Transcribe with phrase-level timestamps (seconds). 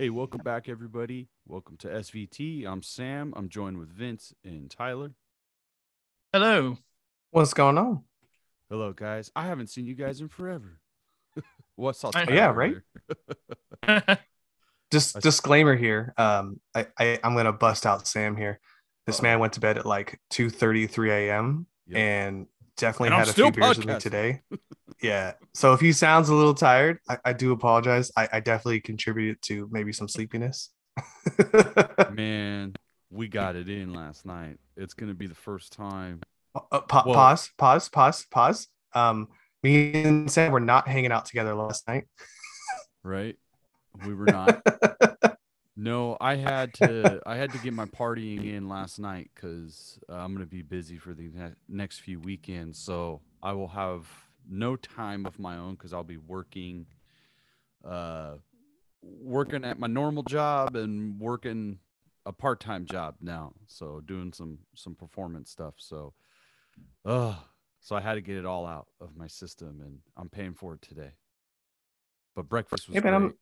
[0.00, 1.28] Hey, welcome back, everybody.
[1.46, 2.64] Welcome to SVT.
[2.66, 3.34] I'm Sam.
[3.36, 5.10] I'm joined with Vince and Tyler.
[6.32, 6.78] Hello.
[7.32, 8.04] What's going on?
[8.70, 9.30] Hello, guys.
[9.36, 10.80] I haven't seen you guys in forever.
[11.76, 12.14] What's up?
[12.30, 12.76] Yeah, right?
[14.90, 16.14] Just disclaimer here.
[16.16, 18.58] Um, I, I I'm gonna bust out Sam here.
[19.04, 21.66] This man went to bed at like 2 3 a.m.
[21.86, 21.98] Yeah.
[21.98, 22.46] and
[22.80, 24.40] definitely had a still few beers with me today.
[25.02, 25.34] yeah.
[25.54, 28.10] So if he sounds a little tired, I, I do apologize.
[28.16, 30.70] I, I definitely contributed to maybe some sleepiness.
[32.12, 32.74] Man,
[33.10, 34.58] we got it in last night.
[34.76, 36.20] It's gonna be the first time.
[36.54, 38.68] Uh, pa- Well- pause, pause, pause, pause.
[38.94, 39.28] Um,
[39.62, 42.04] me and Sam were not hanging out together last night.
[43.04, 43.36] right?
[44.06, 44.62] We were not.
[45.82, 47.20] No, I had to.
[47.24, 50.98] I had to get my partying in last night because uh, I'm gonna be busy
[50.98, 52.78] for the ne- next few weekends.
[52.78, 54.06] So I will have
[54.48, 56.86] no time of my own because I'll be working,
[57.84, 58.34] uh,
[59.02, 61.78] working at my normal job and working
[62.26, 63.52] a part-time job now.
[63.66, 65.74] So doing some some performance stuff.
[65.78, 66.12] So,
[67.06, 67.36] uh,
[67.80, 70.74] so I had to get it all out of my system, and I'm paying for
[70.74, 71.12] it today.
[72.36, 73.36] But breakfast was Hey, man, I'm- great.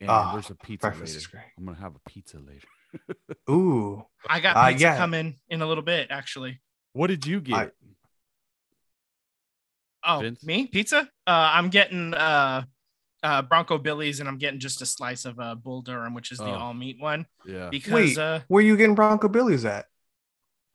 [0.00, 1.18] And Ah, there's a pizza breakfast later.
[1.18, 1.44] is great.
[1.58, 2.68] I'm gonna have a pizza later.
[3.50, 4.96] Ooh, I got Uh, pizza yeah.
[4.96, 6.60] coming in a little bit, actually.
[6.92, 7.54] What did you get?
[7.56, 7.70] I-
[10.02, 10.42] Oh, Vince?
[10.42, 11.00] me pizza?
[11.26, 12.64] Uh, I'm getting uh,
[13.22, 16.38] uh, Bronco Billy's, and I'm getting just a slice of uh, Bull Durham, which is
[16.38, 16.54] the Oh.
[16.54, 17.68] all meat one, yeah.
[17.70, 18.18] because Wait.
[18.18, 19.84] uh, where are you getting Bronco Billy's at?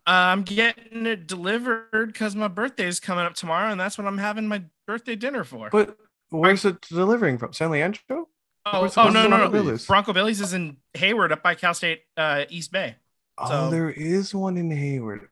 [0.06, 4.20] I'm getting it delivered because my birthday is coming up tomorrow, and that's what I'm
[4.20, 5.72] having my birthday dinner for.
[5.72, 5.98] But
[6.30, 7.54] where's it delivering from?
[7.54, 8.28] San Leandro?
[8.66, 9.50] Oh, where's- oh no, no, no.
[9.50, 9.86] Billy's?
[9.86, 12.96] Bronco Billy's is in Hayward, up by Cal State uh, East Bay.
[13.38, 15.28] Oh, there is one in Hayward.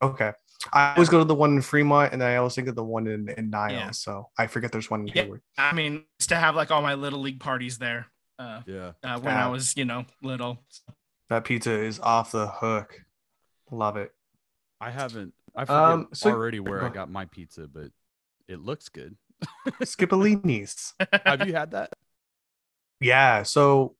[0.00, 0.32] Okay.
[0.72, 3.06] I always go to the one in Fremont and I always think of the one
[3.08, 3.72] in, in Niles.
[3.72, 3.90] Yeah.
[3.90, 5.22] So I forget there's one in Yeah.
[5.24, 5.42] Hayward.
[5.58, 8.06] I mean, used to have like all my little league parties there
[8.38, 8.92] uh, Yeah.
[9.02, 9.50] uh, when I Ah.
[9.50, 10.58] was, you know, little.
[11.30, 13.00] That pizza is off the hook.
[13.70, 14.12] Love it.
[14.80, 15.34] I haven't.
[15.54, 17.90] I forget Um, so- already where I got my pizza, but
[18.48, 19.16] it looks good.
[19.82, 20.94] Skipolini's.
[21.26, 21.92] Have you had that?
[23.02, 23.42] Yeah.
[23.42, 23.96] So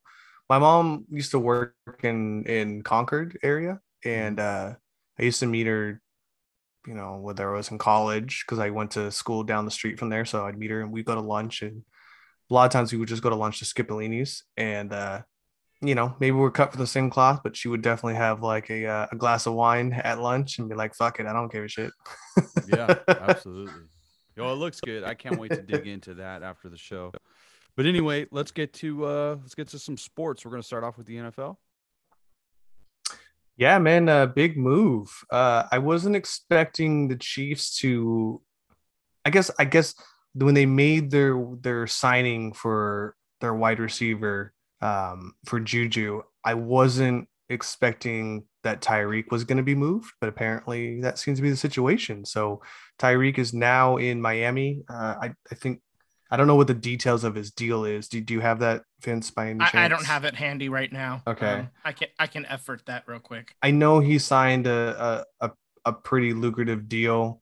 [0.49, 4.73] my mom used to work in in Concord area, and uh,
[5.19, 6.01] I used to meet her.
[6.85, 9.97] You know, whether I was in college because I went to school down the street
[9.97, 11.61] from there, so I'd meet her and we'd go to lunch.
[11.61, 11.83] And
[12.51, 15.21] a lot of times we would just go to lunch to Skipolini's, and uh,
[15.81, 18.69] you know, maybe we're cut for the same cloth, but she would definitely have like
[18.69, 21.51] a uh, a glass of wine at lunch and be like, "Fuck it, I don't
[21.51, 21.91] give a shit."
[22.67, 23.83] Yeah, absolutely.
[24.35, 25.03] Yo, it looks good.
[25.03, 27.11] I can't wait to dig into that after the show.
[27.75, 30.45] But anyway, let's get to uh let's get to some sports.
[30.45, 31.57] We're gonna start off with the NFL.
[33.55, 35.09] Yeah, man, uh, big move.
[35.31, 38.41] Uh, I wasn't expecting the Chiefs to.
[39.25, 39.51] I guess.
[39.59, 39.93] I guess
[40.33, 47.27] when they made their their signing for their wide receiver um, for Juju, I wasn't
[47.49, 51.57] expecting that Tyreek was going to be moved, but apparently that seems to be the
[51.57, 52.25] situation.
[52.25, 52.61] So
[52.97, 54.83] Tyreek is now in Miami.
[54.89, 55.81] Uh, I I think
[56.33, 58.07] I don't know what the details of his deal is.
[58.07, 59.29] Do, do you have that, Vince?
[59.29, 59.75] By any chance?
[59.75, 61.21] I, I don't have it handy right now.
[61.27, 61.59] Okay.
[61.59, 63.53] Um, I can I can effort that real quick.
[63.61, 65.51] I know he signed a, a a
[65.85, 67.39] a pretty lucrative deal.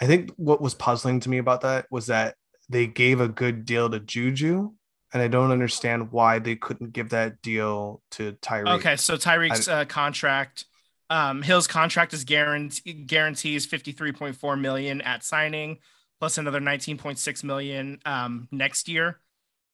[0.00, 2.34] I think what was puzzling to me about that was that
[2.68, 4.72] they gave a good deal to Juju,
[5.12, 8.78] and I don't understand why they couldn't give that deal to Tyreek.
[8.78, 10.64] Okay, so Tyreek's uh, contract,
[11.10, 15.78] um, Hill's contract is guarantee guarantees fifty three point four million at signing,
[16.22, 19.18] plus another nineteen point six million um, next year.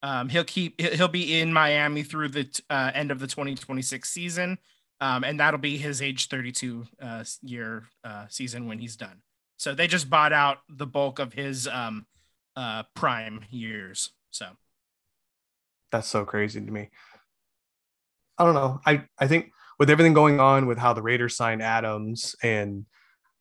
[0.02, 3.82] Um, he'll keep he'll be in Miami through the uh, end of the twenty twenty
[3.82, 4.56] six season,
[5.02, 9.20] um, and that'll be his age thirty two uh, year uh, season when he's done.
[9.58, 12.06] So they just bought out the bulk of his um,
[12.56, 14.08] uh, prime years.
[14.30, 14.46] So
[15.92, 16.88] That's so crazy to me.
[18.38, 18.80] I don't know.
[18.86, 22.86] I I think with everything going on with how the Raiders signed Adams and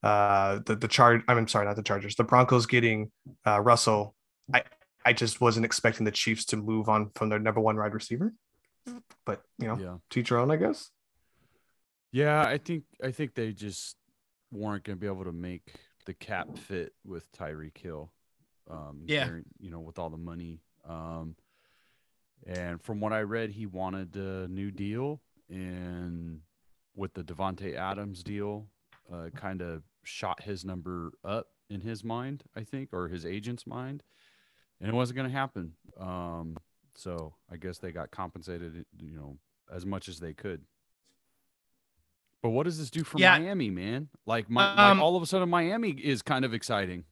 [0.04, 3.12] uh the the charge I'm sorry, not the Chargers, the Broncos getting
[3.46, 4.16] uh Russell,
[4.54, 4.64] I
[5.06, 8.34] I just wasn't expecting the Chiefs to move on from their number one wide receiver.
[9.26, 9.98] But you know, Yeah.
[10.10, 10.92] teach your own, I guess.
[12.12, 13.98] Yeah, I think I think they just
[14.52, 15.74] weren't gonna be able to make
[16.06, 18.12] the cap fit with Tyreek Hill.
[18.70, 19.28] Um Yeah.
[19.28, 20.62] during- you know, with all the money.
[20.86, 21.36] Um
[22.46, 26.42] and from what I read, he wanted a new deal and
[26.96, 28.68] with the Davante Adams deal,
[29.12, 33.68] uh kind of shot his number up in his mind, I think, or his agent's
[33.68, 34.04] mind.
[34.80, 35.74] And it wasn't gonna happen.
[36.00, 36.58] Um
[36.96, 39.38] so I guess they got compensated, you know,
[39.74, 40.62] as much as they could.
[42.44, 43.38] But what does this do for Yeah.
[43.38, 44.10] Miami, man?
[44.26, 47.06] Like, my, Um, like all of a sudden, Miami is kind of exciting.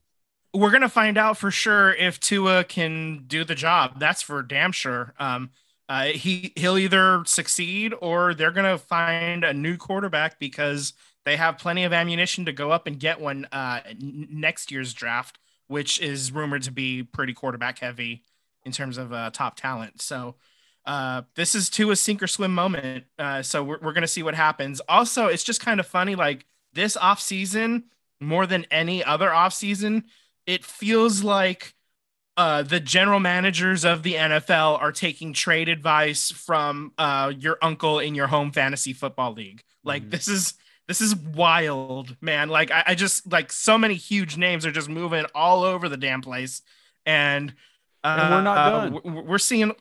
[0.53, 3.99] we're gonna find out for sure if Tua can do the job.
[3.99, 5.13] That's for damn sure.
[5.19, 5.49] Um,
[5.89, 10.93] uh, he he'll either succeed or they're gonna find a new quarterback because
[11.25, 15.39] they have plenty of ammunition to go up and get one uh, next year's draft,
[15.67, 18.23] which is rumored to be pretty quarterback heavy
[18.63, 20.01] in terms of uh, top talent.
[20.01, 20.35] So
[20.85, 23.05] uh, this is to a sink or swim moment.
[23.17, 24.79] Uh, so we're, we're gonna see what happens.
[24.87, 27.85] Also, it's just kind of funny, like this off season
[28.21, 30.03] more than any other off season,
[30.45, 31.73] it feels like
[32.37, 37.99] uh, the general managers of the NFL are taking trade advice from uh, your uncle
[37.99, 39.63] in your home fantasy football league.
[39.83, 40.11] Like Mhm.
[40.11, 40.53] this is
[40.87, 42.49] this is wild, man.
[42.49, 45.97] Like I, I just like so many huge names are just moving all over the
[45.97, 46.61] damn place,
[47.05, 47.53] and,
[48.03, 48.93] uh, And we're not uh, done.
[48.93, 49.71] w- w- We're seeing.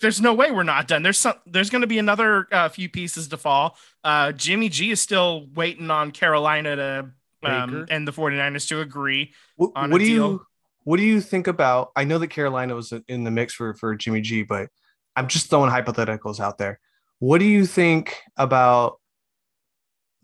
[0.00, 1.04] There's no way we're not done.
[1.04, 1.34] There's some.
[1.46, 3.76] There's going to be another uh, few pieces to fall.
[4.02, 7.10] Uh, Jimmy G is still waiting on Carolina to
[7.44, 9.32] um, and the 49ers to agree.
[9.56, 10.30] What, on what a do deal.
[10.30, 10.46] you
[10.84, 11.92] what do you think about?
[11.94, 14.68] I know that Carolina was in the mix for for Jimmy G, but
[15.14, 16.80] I'm just throwing hypotheticals out there.
[17.20, 18.98] What do you think about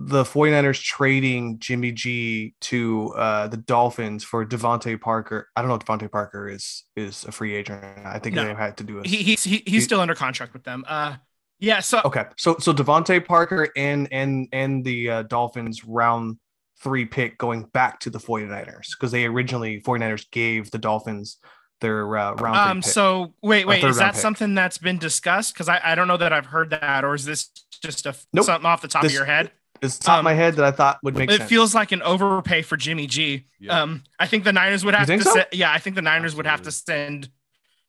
[0.00, 5.48] the 49ers trading Jimmy G to uh, the Dolphins for DeVante Parker?
[5.56, 7.82] I don't know if DeVante Parker is is a free agent.
[8.04, 8.44] I think No.
[8.44, 9.06] they had to do it.
[9.06, 10.84] He, he's he, he's still under contract with them.
[10.86, 11.16] Uh,
[11.58, 11.80] yeah.
[11.80, 16.38] So Okay, so so DeVante Parker and and and the uh, Dolphins round
[16.80, 21.38] three pick going back to the 49ers because they originally 49ers gave the Dolphins
[21.80, 22.90] their uh, round three um pick.
[22.92, 24.20] so wait wait is that pick.
[24.20, 25.54] something that's been discussed?
[25.54, 27.50] Because I, I don't know that I've heard that, or is this
[27.82, 28.44] just a Nope.
[28.46, 29.50] something off the top This- of your head?
[29.82, 31.48] It's top of my um, head that I thought would make It sense.
[31.48, 33.46] feels like an overpay for Jimmy G.
[33.60, 33.82] Yeah.
[33.82, 35.12] Um, I think the Niners would have to.
[35.12, 35.34] think so?
[35.34, 37.28] se- yeah, I think the Niners would have to send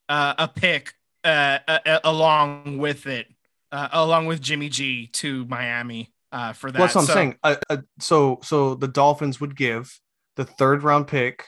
[0.08, 0.94] uh, a pick
[1.24, 1.60] uh,
[2.04, 3.28] along with it,
[3.72, 6.80] uh, along with Jimmy G to Miami uh, for that.
[6.80, 7.36] Well, that's what I'm So- saying.
[7.44, 10.00] Uh, uh, so so the Dolphins would give
[10.36, 11.46] the third round pick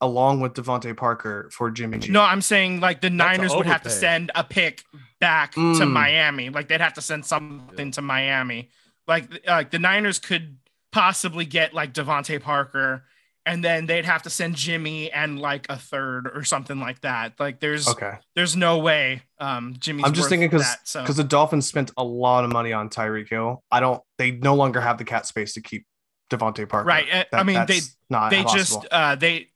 [0.00, 2.12] along with DeVante Parker for Jimmy G.
[2.12, 4.82] No, I'm saying like the That's Niners would have to send a pick
[5.20, 5.90] back to Mm.
[5.90, 6.50] Miami.
[6.50, 8.70] Like they'd have to send something to Miami.
[9.08, 10.58] Like like the Niners could
[10.92, 13.04] possibly get like DeVante Parker,
[13.46, 17.40] and then they'd have to send Jimmy and like a third or something like that.
[17.40, 18.12] Like there's Okay.
[18.36, 21.90] there's no way um Jimmy's I'm just thinking because that, so because the Dolphins spent
[21.96, 23.64] a lot of money on Tyreek Hill.
[23.70, 24.02] I don't.
[24.18, 25.86] They no longer have the cap space to keep
[26.30, 26.86] DeVante Parker.
[26.86, 28.82] Right, uh, I mean, they- not they possible.
[28.82, 29.48] just uh they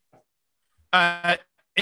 [0.92, 1.36] uh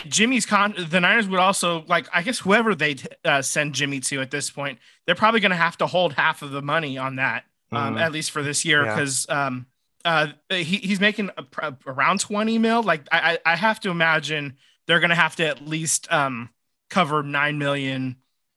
[0.07, 4.21] Jimmy's con the Niners would also like I guess whoever they uh, send Jimmy to
[4.21, 7.17] at this point they're probably going to have to hold half of the money on
[7.17, 8.01] that um Mhm.
[8.01, 8.95] at least for this year Yeah.
[8.95, 9.67] because um
[10.05, 13.91] uh he, he's making a, pr- around 20 mil like I I I have to
[13.91, 14.57] imagine
[14.87, 16.51] they're going to have to at least um
[16.89, 18.17] cover 9 million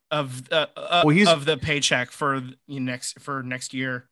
[0.10, 2.36] of uh, uh, Well, of the paycheck for
[2.68, 4.07] you know, next for next year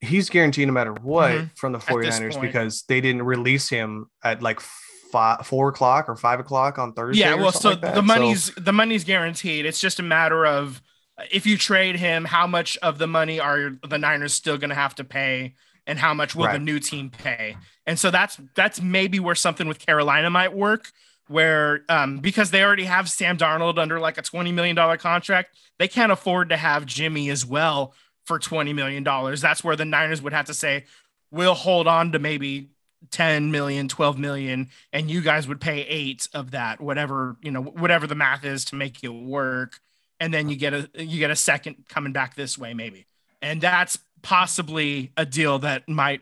[0.00, 1.50] he's guaranteed no matter what Mhm.
[1.56, 6.16] from the this 49ers because they didn't release him at like five, four o'clock or
[6.16, 7.20] five o'clock on Thursday.
[7.22, 9.64] Yeah, well, so like the So- money's the money's guaranteed.
[9.66, 10.80] It's just a matter of
[11.30, 14.76] if you trade him, how much of the money are the Niners still going to
[14.76, 15.54] have to pay,
[15.86, 17.56] and how much will the new team pay?
[17.86, 20.90] And so that's that's maybe where something with Carolina might work,
[21.28, 25.56] where um, because they already have Sam Darnold under like a twenty million dollar contract,
[25.78, 27.94] they can't afford to have Jimmy as well
[28.24, 29.40] for twenty million dollars.
[29.40, 30.84] That's where the Niners would have to say,
[31.30, 32.70] we'll hold on to maybe
[33.10, 37.60] 10 million 12 million and you guys would pay eight of that whatever you know
[37.60, 39.80] whatever the math is to make it work
[40.22, 43.06] and then you get a you get a second coming back this way maybe.
[43.42, 46.20] And that's possibly a deal that might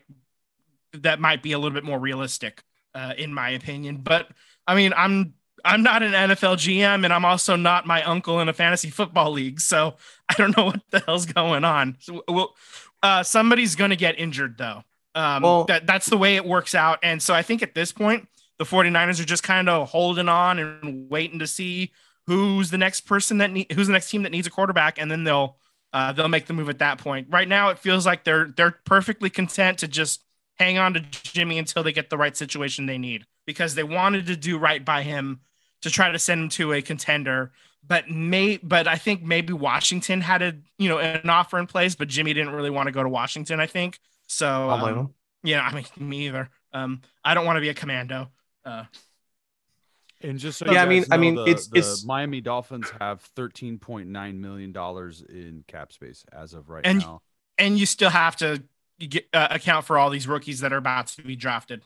[0.95, 2.65] that might be a little bit more realistic
[2.95, 3.99] uh, in my opinion.
[3.99, 4.29] But
[4.67, 8.49] i mean i'm i'm not an nfl gm and i'm also not my uncle in
[8.49, 9.95] a fantasy football league so
[10.29, 11.97] i don't know what the hell's going on.
[12.01, 12.57] So well
[13.03, 14.83] uh, somebody's gonna get injured though.
[15.15, 16.99] Um, Well- that, that's the way it works out.
[17.03, 18.29] And so I think at this point,
[18.59, 21.93] the 49ers are just kind of holding on and waiting to see
[22.31, 25.11] who's the next person that need, who's the next team that needs a quarterback, and
[25.11, 25.57] then they'll
[25.93, 27.27] uh, they'll make the move at that point.
[27.29, 30.23] Right now, it feels like they're they're perfectly content to just
[30.57, 34.27] hang on to Jimmy until they get the right situation they need because they wanted
[34.27, 35.41] to do right by him
[35.83, 37.51] to try to send him to a contender.
[37.85, 41.97] But may but I think maybe Washington had a you know an offer in place,
[41.97, 43.59] but Jimmy didn't really want to go to Washington.
[43.59, 44.71] I think so.
[44.71, 46.49] Um, yeah, I mean, me either.
[46.73, 48.31] Um, I don't want to be a commando.
[48.65, 48.85] Uh,
[50.23, 52.41] And just so Yeah, you I mean- guys I mean, the, it's- the it's- Miami
[52.41, 57.23] Dolphins have thirteen point nine million dollars in cap space as of right And- now.
[57.59, 58.63] and you still have to
[58.99, 61.85] get, uh, account for all these rookies that are about to be drafted.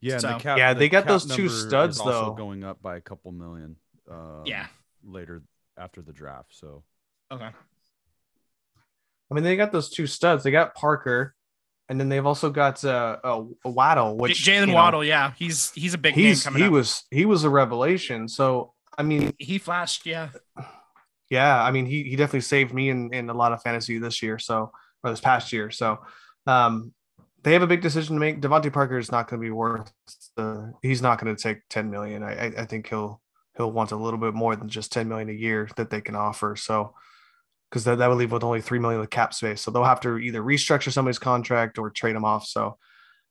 [0.00, 2.34] Yeah, so- the cap, Yeah, the they got those two number is studs, also though.
[2.34, 3.76] going up by a couple million.
[4.10, 4.66] Uh, Yeah.
[5.02, 5.42] later
[5.78, 6.54] after the draft.
[6.54, 6.82] So
[7.30, 7.50] Okay.
[9.30, 10.44] I mean, they got those two studs.
[10.44, 11.34] They got Parker,
[11.88, 15.94] and then they've also got uh, uh Waddle, which Jaylen know, Waddle, yeah, he's he's
[15.94, 16.72] a big name He's coming he up.
[16.72, 18.28] was he was a revelation.
[18.28, 20.30] So I mean, he flashed, yeah.
[21.28, 24.22] Yeah, I mean, he he definitely saved me in in a lot of fantasy this
[24.22, 24.38] year.
[24.38, 25.70] So or this past year.
[25.70, 25.98] So
[26.46, 26.92] um,
[27.42, 28.40] they have a big decision to make.
[28.40, 29.90] DeVante Parker is not going to be worth.
[30.36, 32.22] The, he's not going to take ten million.
[32.22, 33.20] I I think he'll
[33.56, 36.16] he'll want a little bit more than just ten million a year that they can
[36.16, 36.56] offer.
[36.56, 36.94] So
[37.70, 39.60] because that, that would leave with only three million of cap space.
[39.60, 42.46] So they'll have to either restructure somebody's contract or trade them off.
[42.46, 42.78] So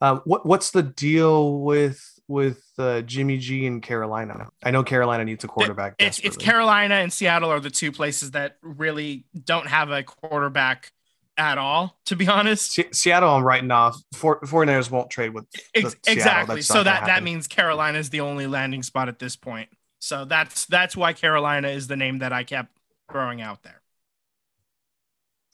[0.01, 4.49] um, what what's the deal with with uh, Jimmy G in Carolina?
[4.63, 5.95] I know Carolina needs a quarterback.
[5.99, 10.91] It's it's Carolina and Seattle are the two places that really don't have a quarterback
[11.37, 12.73] at all, to be honest.
[12.73, 13.97] Se- Seattle, I'm writing off.
[14.13, 16.61] For 49ers won't trade with Ex- exactly.
[16.61, 19.69] So that that means Carolina is the only landing spot at this point.
[19.99, 22.69] So that's that's why Carolina is the name that I kept
[23.09, 23.81] throwing out there.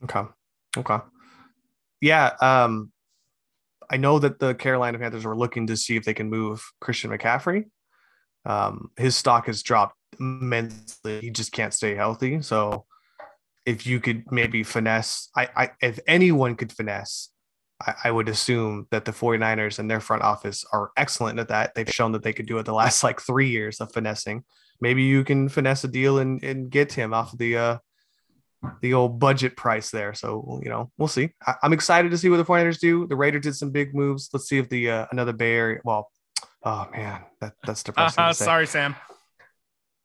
[0.04, 0.24] Okay.
[0.78, 0.98] Okay.
[2.02, 2.32] Yeah.
[2.42, 2.92] Um,
[3.90, 7.12] I know that the Carolina Panthers were looking to see if they can move Christian
[7.12, 7.66] McCaffrey.
[8.46, 11.20] Um, his stock has dropped immensely.
[11.20, 12.42] He just can't stay healthy.
[12.42, 12.86] So
[13.66, 17.30] if you could maybe finesse, I, I if anyone could finesse,
[17.82, 21.76] I, I, would assume that the 49ers and their front office are excellent at that.
[21.76, 24.44] They've shown that they could do it the last like three years of finessing.
[24.80, 27.78] Maybe you can finesse a deal and, and get him off of the uh
[28.82, 30.14] the old budget price there.
[30.14, 31.30] So you know, we'll see.
[31.46, 33.08] I, am excited to see what the 49ers do.
[33.08, 34.30] The Raiders did some big moves.
[34.34, 35.80] Let's see if the uh, another Bay Area.
[35.84, 36.12] Well,
[36.64, 38.24] oh man, that, that's depressing.
[38.24, 38.96] Uh, sorry, Sam.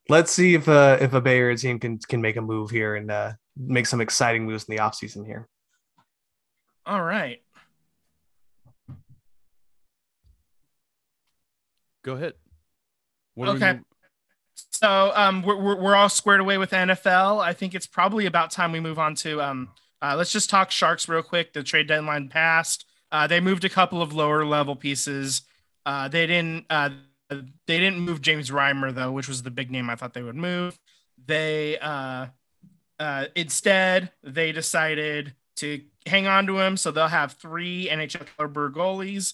[0.08, 2.94] Let's see if uh, if a Bay Area team can can make a move here
[2.94, 5.48] and uh, make some exciting moves in the offseason here.
[6.84, 7.42] All right.
[12.04, 12.34] Go ahead.
[13.34, 13.80] What okay.
[14.76, 17.42] So um, we're, we're all squared away with NFL.
[17.42, 19.70] I think it's probably about time we move on to um,
[20.02, 21.54] uh, let's just talk Sharks real quick.
[21.54, 22.84] The trade deadline passed.
[23.10, 25.42] Uh, they moved a couple of lower level pieces.
[25.86, 26.90] Uh, they didn't uh,
[27.30, 30.36] they didn't move James Reimer though, which was the big name I thought they would
[30.36, 30.78] move.
[31.24, 32.26] They uh,
[33.00, 38.70] uh, instead, they decided to hang on to him, so they'll have three NHL caliber
[38.70, 39.32] goalies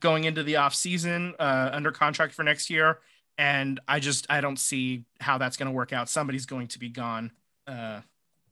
[0.00, 2.98] going into the off season uh, under contract for next year.
[3.40, 6.10] And I just I don't see how that's going to work out.
[6.10, 7.32] Somebody's going to be gone
[7.66, 8.02] uh,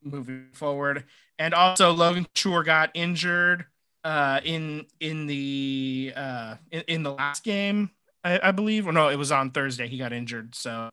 [0.03, 1.05] moving forward.
[1.39, 3.67] And also, Logan Couture got injured
[4.03, 7.91] uh, in in the uh, in, in the last game,
[8.25, 8.89] I, I believe.
[8.89, 9.89] Or no, it was on Thursday.
[9.89, 10.55] He got injured.
[10.55, 10.89] So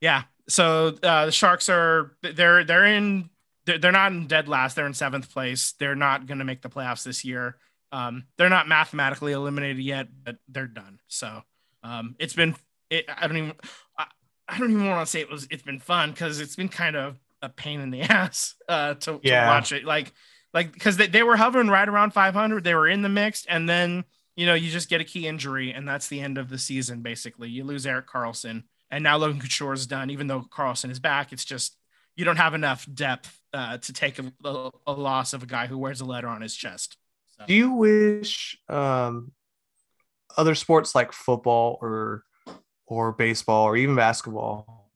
[0.00, 3.28] yeah, so uh, the Sharks are they're they're in
[3.66, 4.74] they're, they're not in dead last.
[4.74, 5.74] They're in seventh place.
[5.78, 7.58] They're not going to make the playoffs this year.
[7.92, 10.98] Um, they're not mathematically eliminated yet, but they're done.
[11.08, 11.42] So
[11.82, 12.56] um, it's been
[12.94, 13.52] it, I don't even
[13.98, 14.06] I,
[14.48, 16.96] I don't even want to say it was it's been fun because it's been kind
[16.96, 19.42] of a pain in the ass uh, to, yeah.
[19.42, 19.84] to watch it.
[19.84, 20.12] Like
[20.52, 22.64] like because they, they were hovering right around 500.
[22.64, 24.04] They were in the mix, and then
[24.36, 27.02] you know you just get a key injury, and that's the end of the season.
[27.02, 30.10] Basically, you lose Erik Karlsson, and now Logan Couture is done.
[30.10, 31.76] Even though Carlson is back, it's just
[32.16, 35.66] you don't have enough depth uh, to take a, a, a, loss of a guy
[35.66, 36.96] who wears a letter on his chest.
[37.36, 37.44] So.
[37.46, 39.32] Do you wish um,
[40.36, 42.22] other sports like football or
[42.86, 44.90] or baseball or even basketball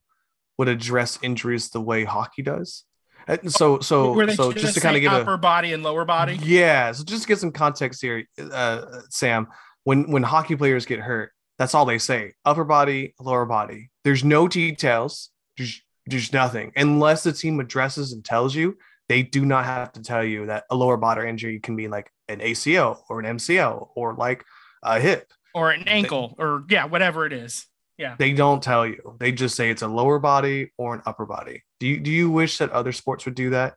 [0.59, 2.85] would address injuries the way hockey does?
[3.27, 6.39] And So so so just to kind of give upper a, body and lower body.
[6.43, 9.49] Yeah, so just to get some context here, uh, Sam.
[9.85, 12.35] When when hockey players get hurt, that's all they say.
[12.45, 13.91] Upper body, lower body.
[14.05, 15.31] There's no details.
[15.57, 16.73] There's, there's nothing.
[16.77, 18.79] Unless the team addresses and tells you,
[19.09, 22.11] they do not have to tell you that a lower body injury can be like
[22.29, 24.45] an ACL or an MCL or like
[24.83, 27.67] a hip or an ankle or yeah, whatever it is.
[27.99, 28.15] Yeah.
[28.17, 29.17] They don't tell you.
[29.19, 31.65] They just say it's a lower body or an upper body.
[31.81, 33.75] Do you do you wish that other sports would do that?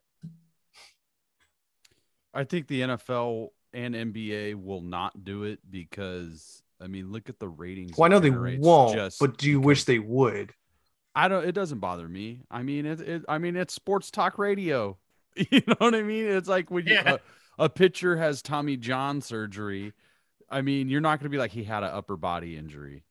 [2.34, 7.40] I think the NFL and NBA will not do it because I mean, look at
[7.40, 7.98] the ratings.
[7.98, 10.54] Well, I know they won't, but do you wish they would?
[11.16, 11.46] I don't.
[11.46, 12.42] It doesn't bother me.
[12.50, 13.02] I mean, it.
[13.02, 14.98] it I mean, it's sports talk radio.
[15.50, 16.26] You know what I mean?
[16.26, 17.16] It's like when you, yeah.
[17.58, 19.94] a, a pitcher has Tommy John surgery.
[20.50, 23.06] I mean, you're not going to be like he had an upper body injury.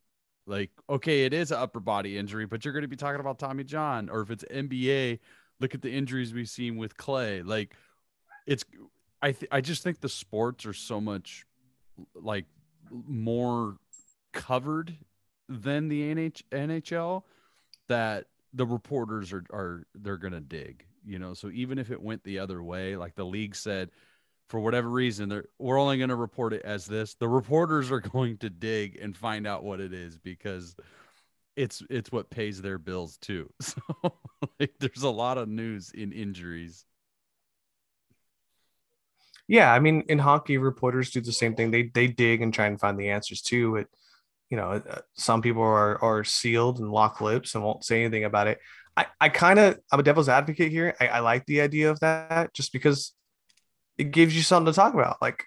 [0.50, 3.38] Like, okay, it is an upper body injury, but you're going to be talking about
[3.38, 4.11] Tommy John.
[4.11, 5.21] Or if it's NBA,
[5.61, 7.47] look at the injuries we've seen with Klay.
[7.47, 7.75] Like,
[8.47, 8.64] it's.
[9.23, 11.45] I th- I just think the sports are so much
[12.14, 12.47] like
[12.90, 13.76] more
[14.33, 14.97] covered
[15.49, 17.23] than the NH- NHL
[17.88, 22.23] that the reporters are are they're gonna dig you know so even if it went
[22.25, 23.90] the other way like the league said
[24.50, 28.00] for whatever reason they're we're only going to report it as this the reporters are
[28.12, 30.76] going to dig and find out what it is because
[31.57, 33.80] it's it's what pays their bills too so
[34.59, 36.85] like there's a lot of news in injuries
[39.50, 41.73] yeah, I mean, in hockey, reporters do the same thing.
[41.73, 43.78] They they dig and try and find the answers too.
[43.78, 43.88] It,
[44.49, 48.23] you know, uh, some people are are sealed and lock lips and won't say anything
[48.23, 48.61] about it.
[48.97, 50.95] I, I kind of I'm a devil's advocate here.
[51.00, 53.12] I, I like the idea of that just because
[54.00, 55.21] it gives you something to talk about.
[55.23, 55.45] Like,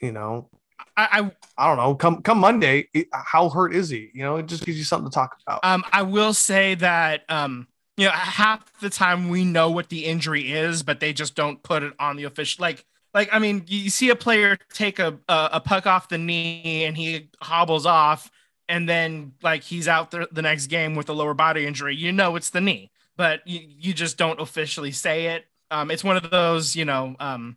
[0.00, 0.48] you know,
[0.96, 1.94] I, I don't know.
[1.94, 4.10] Come come Monday, it- how hurt is he?
[4.14, 5.60] You know, it just gives you something to talk about.
[5.62, 9.88] I um I will say that um you know half the time we know what
[9.88, 13.38] the injury is, but they just don't put it on the official like like I
[13.38, 17.28] mean you see a player take a a, a puck off the knee and he
[17.40, 18.30] hobbles off
[18.68, 21.94] and then like he's out there the next game with a lower body injury.
[21.96, 25.44] You know it's the knee, but you, you just don't officially say it.
[25.70, 27.56] Um, it's one of those you know um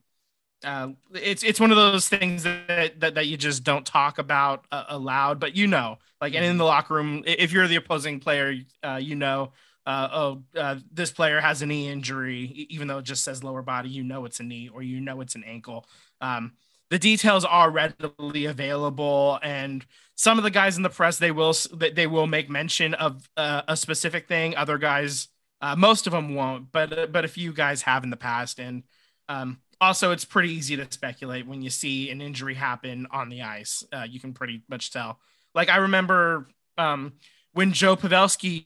[0.64, 4.66] uh, it's it's one of those things that, that that you just don't talk about
[4.72, 8.20] uh, aloud, but you know, like, and in the locker room, if you're the opposing
[8.20, 9.52] player, uh, you know,
[9.86, 13.62] uh, oh, uh, this player has a knee injury, even though it just says lower
[13.62, 15.86] body, you know it's a knee or you know it's an ankle.
[16.22, 16.54] Um,
[16.90, 19.86] the details are readily available, and
[20.16, 21.54] some of the guys in the press they will
[21.94, 24.56] they will make mention of uh, a specific thing.
[24.56, 25.28] Other guys,
[25.62, 28.84] uh, most of them won't, but but a few guys have in the past, and
[29.30, 33.42] um, also, it's pretty easy to speculate when you see an injury happen on the
[33.44, 33.84] ice.
[33.92, 35.20] Uh, you can pretty much tell.
[35.54, 37.14] Like I remember um,
[37.54, 38.66] when Joe Pavelski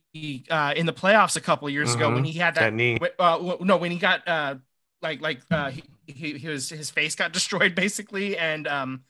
[0.50, 2.26] uh, in the playoffs a couple of years ago when Mhm.
[2.26, 2.72] he had that that.
[2.72, 2.98] knee.
[3.18, 4.56] Uh, no, when he got uh,
[5.02, 9.04] like like uh, he, he he was his face got destroyed basically, and um,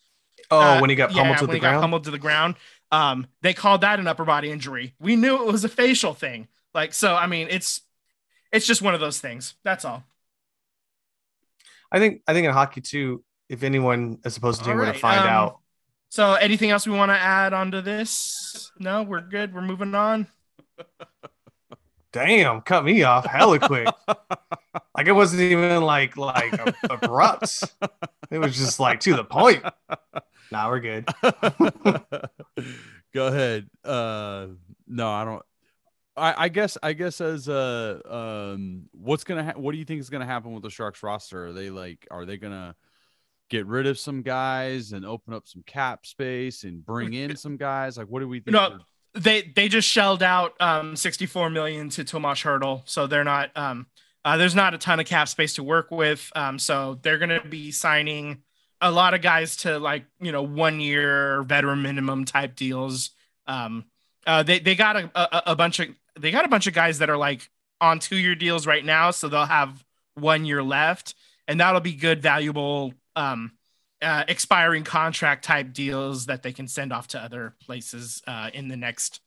[0.51, 1.79] Oh, uh, when he got pummeled yeah, to when the he got ground.
[1.79, 2.57] pummeled to the ground.
[2.91, 4.95] Um, they called that an upper body injury.
[5.01, 6.49] We knew it was a facial thing.
[6.75, 7.83] Like so, I mean, it's
[8.53, 9.55] it's just one of those things.
[9.65, 10.05] That's all.
[11.93, 14.95] I think I think in hockey too, if anyone is supposed to All were to
[14.95, 15.59] find um, out.
[16.09, 18.73] So, anything else we want to add onto this?
[18.79, 19.55] No, we're good.
[19.55, 20.27] We're moving on.
[22.13, 23.89] Damn, cut me off hella quick.
[24.97, 27.65] like it wasn't even like like ab- abrupt.
[28.31, 29.65] It was just like to the point.
[30.51, 31.09] Now we're good.
[33.15, 33.69] Go ahead.
[33.85, 34.49] Uh,
[34.87, 35.43] no, I don't.
[36.17, 40.01] I, I guess I guess as uh um what's gonna ha- what do you think
[40.01, 41.47] is gonna happen with the Sharks roster?
[41.47, 42.75] Are they like are they gonna
[43.49, 47.57] get rid of some guys and open up some cap space and bring in some
[47.57, 47.97] guys?
[47.97, 48.53] Like what do we think?
[48.53, 48.79] No,
[49.15, 53.87] They they just shelled out um 64 million to Tomas Hertl, so they're not um
[54.25, 56.31] uh, there's not a ton of cap space to work with.
[56.37, 58.43] Um, so they're gonna be signing
[58.81, 63.11] a lot of guys to like you know one year veteran minimum type deals.
[63.47, 63.85] Um,
[64.27, 66.99] uh, they they got a, a a bunch of they got a bunch of guys
[66.99, 67.49] that are like
[67.81, 71.15] on two year deals right now, so they'll have one year left,
[71.49, 73.53] and that'll be good, valuable, um,
[74.01, 78.69] uh, expiring contract type deals that they can send off to other places uh, in
[78.69, 79.21] the next,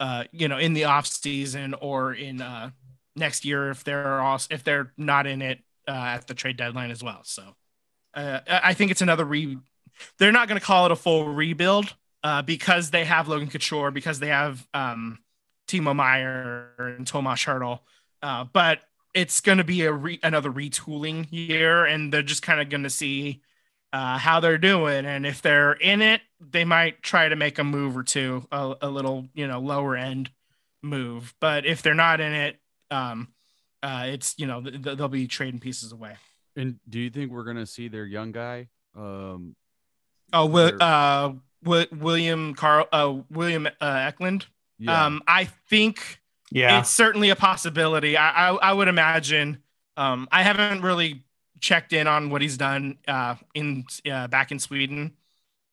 [0.00, 2.70] uh, you know, in the off season or in uh,
[3.14, 6.90] next year if they're also if they're not in it uh, at the trade deadline
[6.90, 7.20] as well.
[7.24, 7.42] So
[8.14, 9.58] uh, I think it's another re.
[10.18, 13.90] They're not going to call it a full rebuild uh, because they have Logan Couture
[13.90, 15.18] because they have um,
[15.66, 17.80] Timo Meier and Tomas Hertl,
[18.22, 18.80] uh, but
[19.14, 22.82] it's going to be a re- another retooling year, and they're just kind of going
[22.82, 23.40] to see
[23.92, 27.64] uh, how they're doing, and if they're in it, they might try to make a
[27.64, 30.30] move or two, a, a little you know lower end
[30.82, 31.34] move.
[31.40, 33.28] But if they're not in it, um,
[33.82, 36.16] uh, it's you know th- th- they'll be trading pieces away.
[36.56, 38.68] and do you think we're gonna see their young guy?
[38.94, 39.56] Um,
[40.32, 41.32] Oh, Will, uh,
[41.64, 44.46] Wi- William Carl, uh, William uh, Eklund.
[44.78, 45.06] Yeah.
[45.06, 46.78] Um, I think Yeah.
[46.80, 48.16] it's certainly a possibility.
[48.16, 49.62] I, I, I would imagine.
[49.96, 51.24] Um, I haven't really
[51.60, 55.12] checked in on what he's done uh, in uh, back in Sweden,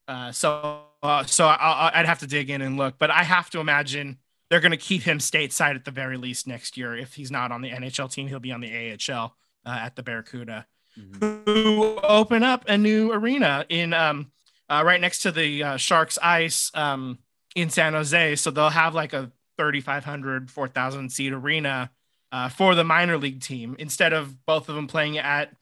[0.07, 2.95] uh, so uh, so I, I'd have to dig in and look.
[2.97, 4.17] But I have to imagine
[4.49, 6.95] they're going to keep him stateside at the very least next year.
[6.95, 8.71] If he's not on the NHL team, he'll be on the
[9.11, 9.35] AHL
[9.65, 10.65] uh, at the Barracuda
[10.97, 11.45] Mhm.
[11.47, 14.31] who open up a new arena in um
[14.69, 17.17] uh, right next to the uh, Sharks ice um
[17.55, 18.35] in San Jose.
[18.37, 21.91] So they'll have like a 3,500, 4,000 seat arena
[22.31, 25.53] uh, for the minor league team instead of both of them playing at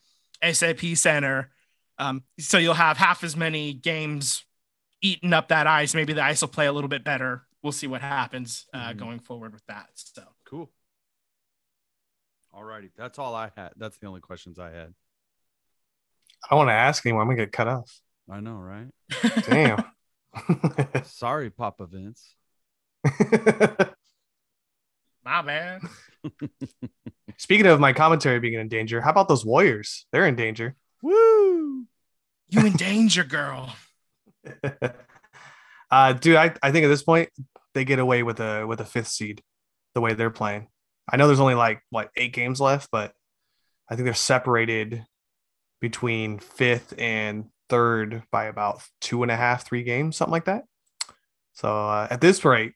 [0.52, 1.50] SAP Center.
[1.98, 4.44] Um, so you'll have half as many games
[5.02, 5.94] eating up that ice.
[5.94, 7.44] Maybe the ice will play a little bit better.
[7.62, 8.98] We'll see what happens uh, Mhm.
[8.98, 9.90] going forward with that.
[9.96, 10.70] So Cool.
[12.54, 12.90] All righty.
[12.98, 13.72] That's all I had.
[13.78, 14.94] That's the only questions I had.
[16.44, 17.22] I don't want to ask anyone.
[17.22, 18.02] I'm gonna get cut off.
[18.30, 18.88] I know, right?
[19.46, 19.84] Damn.
[21.04, 22.36] Sorry, Papa Vince.
[25.24, 25.82] my man.
[27.38, 30.06] Speaking of my commentary being in danger, how about those Warriors?
[30.12, 30.76] They're in danger.
[31.02, 31.86] Woo!
[32.50, 33.76] You in danger, girl.
[35.92, 37.30] uh, dude, I, I think at this point
[37.74, 39.42] they get away with a with a fifth seed,
[39.96, 40.68] the way they're playing.
[41.10, 43.14] I know there's only like what eight games left, but
[43.90, 45.06] I think they're separated
[45.80, 50.66] between fifth and third by about two and a half, three games, something like that.
[51.54, 52.74] So uh, at this rate,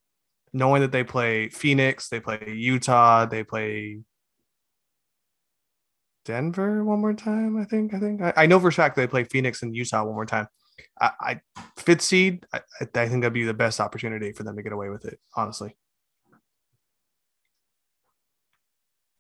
[0.54, 4.00] knowing that they play Phoenix, they play Utah, they play
[6.24, 7.62] Denver one more time.
[7.62, 7.94] I think.
[7.94, 10.26] I think I, I know for a fact they play Phoenix and Utah one more
[10.26, 10.48] time.
[11.00, 11.42] I, I
[11.78, 12.46] fifth seed.
[12.54, 15.20] I, I think that'd be the best opportunity for them to get away with it.
[15.36, 15.76] Honestly.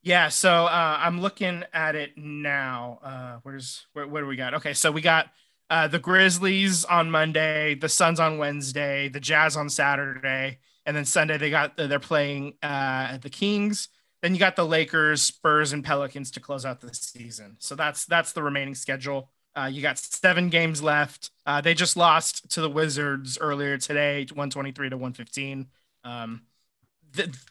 [0.01, 2.99] Yeah, so uh, I'm looking at it now.
[3.03, 4.53] Uh, where's where, what do we got?
[4.55, 5.29] Okay, so we got
[5.69, 11.05] uh, the Grizzlies on Monday, the Suns on Wednesday, the Jazz on Saturday, and then
[11.05, 13.89] Sunday they got they're playing uh, the Kings.
[14.21, 17.57] Then you got the Lakers, Spurs, and Pelicans to close out the season.
[17.59, 19.29] So that's that's the remaining schedule.
[19.55, 21.31] Uh, you got seven games left.
[21.45, 25.67] Uh, they just lost to the Wizards earlier today, 123 to 115.
[26.03, 26.41] Um,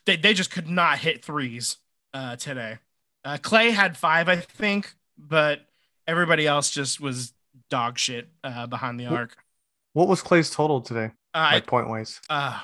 [0.05, 1.79] they, they just could not hit threes
[2.13, 2.79] uh, today.
[3.25, 5.61] Uh, Klay had five, I think, but
[6.07, 7.33] everybody else just was
[7.75, 9.37] dog shit uh, behind the arc.
[9.95, 11.11] What was Klay's total today?
[11.35, 12.21] Uh, like point wise?
[12.31, 12.61] Uh,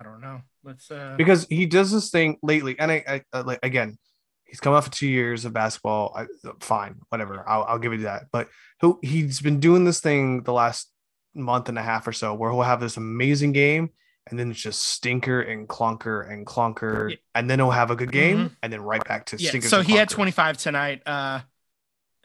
[0.00, 0.40] I don't know.
[0.64, 1.14] Let's uh...
[1.18, 3.98] because he does this thing lately, and I, I, I like again,
[4.46, 6.14] he's coming off of two years of basketball.
[6.16, 6.24] I,
[6.60, 7.46] fine, whatever.
[7.46, 8.28] I'll, I'll give you that.
[8.32, 8.48] But
[8.80, 10.90] who he's been doing this thing the last
[11.34, 13.90] month and a half or so, where he'll have this amazing game,
[14.26, 17.16] and then it's just stinker and clunker and clunker, yeah.
[17.34, 18.54] and then he'll have a good game, mm-hmm.
[18.62, 19.60] and then right back to yeah.
[19.60, 21.02] So he had 25 tonight.
[21.04, 21.40] Uh,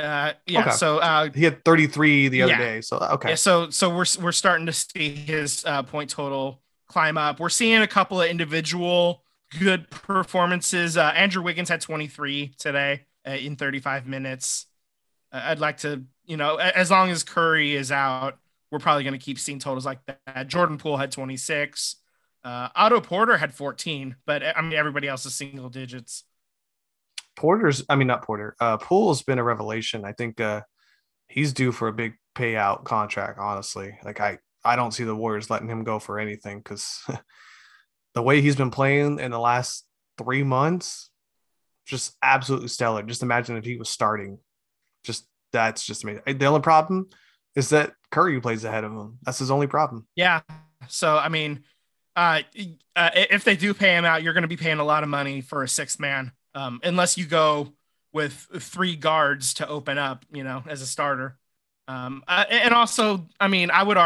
[0.02, 0.62] uh, yeah.
[0.62, 0.72] Okay.
[0.72, 2.58] So uh, he had 33 the other yeah.
[2.58, 2.82] day.
[2.82, 3.30] So okay.
[3.30, 3.36] Yeah.
[3.36, 7.40] So so we're we're starting to see his uh, point total climb up.
[7.40, 9.24] We're seeing a couple of individual
[9.60, 10.98] good performances.
[10.98, 14.68] Uh, Andrew Wiggins had 23 today uh, in 35 minutes.
[15.32, 18.38] Uh, I'd like to, you know, as long as Curry is out,
[18.72, 20.48] we're probably going to keep seeing totals like that.
[20.48, 21.98] Jordan Poole had 26.
[22.44, 26.24] Uh, Otto Porter had 14, but I mean, everybody else is single digits.
[27.36, 30.06] Porter's, I mean, not Porter, uh, Poole's been a revelation.
[30.06, 30.62] I think uh,
[31.28, 33.98] he's due for a big payout contract, honestly.
[34.04, 37.02] Like, I, I don't see the Warriors letting him go for anything because
[38.14, 39.86] the way he's been playing in the last
[40.18, 41.10] three months,
[41.86, 43.04] just absolutely stellar.
[43.04, 44.40] Just imagine if he was starting.
[45.04, 46.24] Just that's just amazing.
[46.26, 47.10] The only problem
[47.56, 49.18] is that Curry plays ahead of him.
[49.24, 50.08] That's his only problem.
[50.16, 50.42] Yeah.
[50.88, 51.64] So I mean,
[52.16, 52.42] uh,
[52.96, 55.10] uh if they do pay him out, you're going to be paying a lot of
[55.10, 57.74] money for a sixth man, um, unless you go
[58.14, 61.38] with three guards to open up, you know, as a starter.
[61.88, 63.98] Um, uh, and also, I mean, I would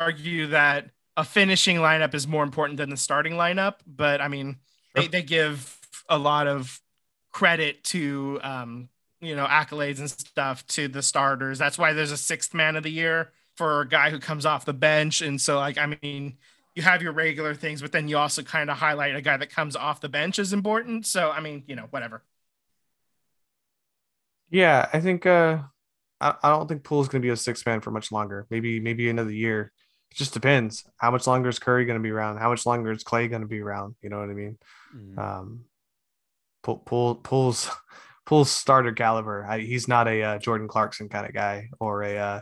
[0.00, 4.56] argue that a finishing lineup is more important than the starting lineup, but I mean,
[4.94, 6.80] they, they give a lot of
[7.30, 8.88] credit to um,
[9.20, 11.58] you know accolades and stuff to the starters.
[11.58, 14.64] That's why there's a sixth man of the year for a guy who comes off
[14.64, 15.20] the bench.
[15.20, 16.36] And so, like, I mean,
[16.74, 19.50] you have your regular things, but then you also kind of highlight a guy that
[19.50, 21.06] comes off the bench is important.
[21.06, 22.22] So, I mean, you know, whatever.
[24.50, 25.62] Yeah, I think uh
[26.20, 28.46] I, I don't think Poole's gonna be a six man for much longer.
[28.50, 29.72] Maybe maybe another year.
[30.10, 30.84] It just depends.
[30.98, 32.38] How much longer is Curry gonna be around?
[32.38, 33.96] How much longer is Klay gonna be around?
[34.02, 34.58] You know what I mean?
[34.94, 35.18] Mm-hmm.
[35.18, 35.64] Um
[36.62, 37.70] Poole, Poole Poole's
[38.24, 39.44] Poole's starter caliber.
[39.44, 42.40] I, he's not a uh, Jordan Clarkson kind of guy or a uh,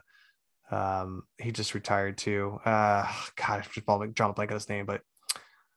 [0.70, 2.58] um, he just retired too.
[2.64, 5.02] Uh, God, I just drawing a blank on his name, but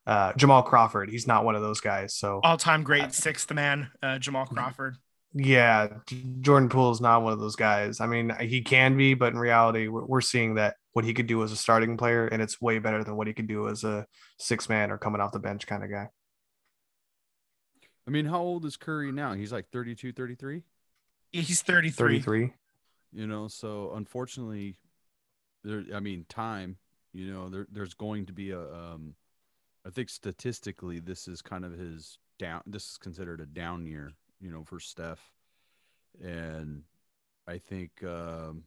[0.06, 1.10] uh, Jamal Crawford.
[1.10, 2.16] He's not one of those guys.
[2.16, 4.98] So all time great uh, sixth man, uh, Jamal Crawford.
[5.36, 5.88] Yeah,
[6.42, 8.00] Jordan Poole is not one of those guys.
[8.00, 11.26] I mean, he can be, but in reality, we're, we're seeing that what he could
[11.26, 13.84] do as a starting player, and it's way better than what he could do as
[13.84, 14.06] a
[14.38, 16.08] six man or coming off the bench kind of guy.
[18.08, 19.34] I mean, how old is Curry now?
[19.34, 20.62] He's like 32, 33?
[21.32, 22.20] He's 33.
[22.20, 22.54] 33.
[23.12, 24.76] You know, so unfortunately,
[25.64, 25.84] there.
[25.94, 26.78] I mean, time.
[27.14, 28.62] You know, there, there's going to be a.
[28.62, 29.16] Um,
[29.86, 32.62] I think statistically, this is kind of his down.
[32.66, 34.12] This is considered a down year.
[34.42, 35.32] You know, for Steph,
[36.22, 36.84] and
[37.48, 38.64] I think um,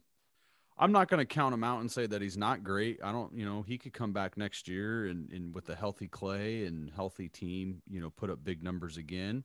[0.77, 2.99] I'm not going to count him out and say that he's not great.
[3.03, 3.33] I don't.
[3.33, 6.91] You know, he could come back next year and, and with a healthy Klay and
[6.95, 9.43] healthy team, you know, put up big numbers again.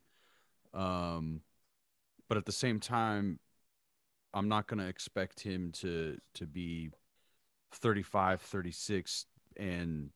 [0.75, 1.41] Um,
[2.29, 3.39] but at the same time,
[4.35, 6.91] I'm not going to expect him to to be
[7.75, 10.11] 35, 36, and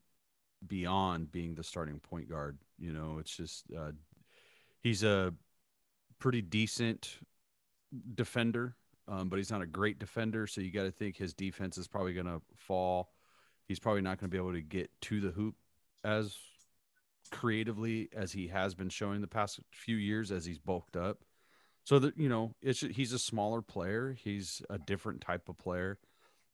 [0.67, 2.59] beyond being the starting point guard.
[2.79, 3.93] You know, it's just uh,
[4.83, 5.33] he's a
[6.19, 7.19] pretty decent
[8.15, 8.77] defender,
[9.09, 10.47] um, but he's not a great defender.
[10.47, 13.13] So you got to think his defense is probably going to fall.
[13.67, 15.57] He's probably not going to be able to get to the hoop
[16.05, 16.37] as
[17.31, 21.19] creatively as he has been showing the past few years as he's bulked up.
[21.85, 24.17] So that you know, it's he's a smaller player.
[24.19, 25.99] He's a different type of player.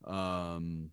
[0.05, 0.91] Um,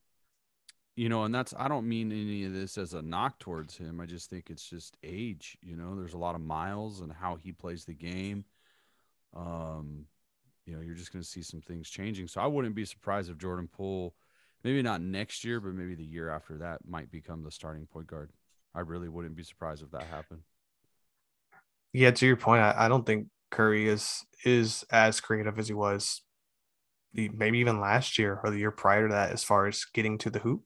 [0.96, 4.00] you know, and that's I don't mean any of this as a knock towards him.
[4.00, 5.56] I just think it's just age.
[5.62, 8.44] You know, there's a lot of miles and how he plays the game.
[9.34, 10.06] Um,
[10.66, 12.28] you know, you're just going to see some things changing.
[12.28, 14.14] So I wouldn't be surprised if Jordan Poole,
[14.62, 18.06] maybe not next year, but maybe the year after that, might become the starting point
[18.06, 18.30] guard.
[18.74, 20.42] I really wouldn't be surprised if that happened.
[21.92, 25.74] Yeah, to your point, I, I don't think Curry is is as creative as he
[25.74, 26.22] was
[27.14, 30.30] maybe even last year or the year prior to that as far as getting to
[30.30, 30.62] the hoop.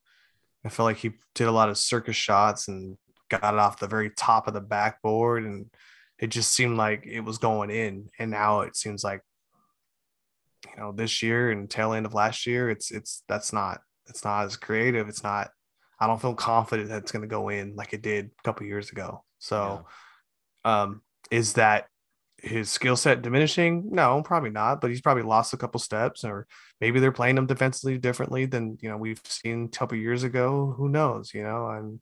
[0.65, 2.97] I feel like he did a lot of circus shots and
[3.29, 5.67] got it off the very top of the backboard and
[6.19, 9.23] it just seemed like it was going in and now it seems like
[10.67, 14.25] you know this year and tail end of last year it's it's that's not it's
[14.25, 15.51] not as creative it's not
[16.01, 18.67] i don't feel confident that it's going to go in like it did a couple
[18.67, 19.85] years ago so
[20.65, 20.83] yeah.
[20.83, 21.87] um is that
[22.45, 26.47] his skill set diminishing no probably not but he's probably lost a couple steps or
[26.81, 30.75] maybe they're playing him defensively differently than you know we've seen a couple years ago
[30.77, 32.01] who knows you know i'm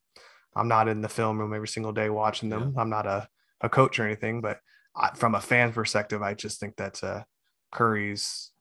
[0.56, 2.80] i'm not in the film room every single day watching them yeah.
[2.80, 3.28] i'm not a,
[3.60, 4.58] a coach or anything but
[4.96, 7.22] I, from a fan perspective i just think that uh,
[7.70, 8.52] curry's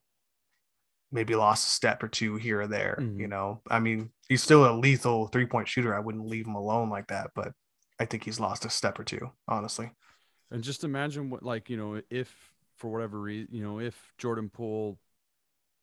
[1.12, 2.98] maybe lost a step or two here or there.
[3.00, 3.20] Mm-hmm.
[3.20, 5.96] You know, I mean, he's still a lethal three point shooter.
[5.96, 7.52] I wouldn't leave him alone like that, but
[8.00, 9.91] I think he's lost a step or two, honestly.
[10.52, 14.50] And just imagine what, like, you know, if for whatever reason, you know, if Jordan
[14.50, 15.00] Poole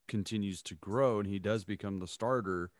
[0.08, 2.70] continues to grow and he does become the starter,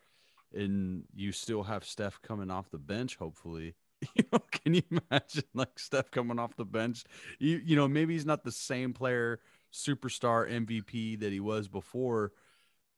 [0.55, 3.74] and you still have Steph coming off the bench, hopefully.
[4.14, 7.03] You know, can you imagine like Steph coming off the bench?
[7.40, 9.40] You you know, maybe he's not the same player
[9.72, 12.31] superstar MVP that he was before,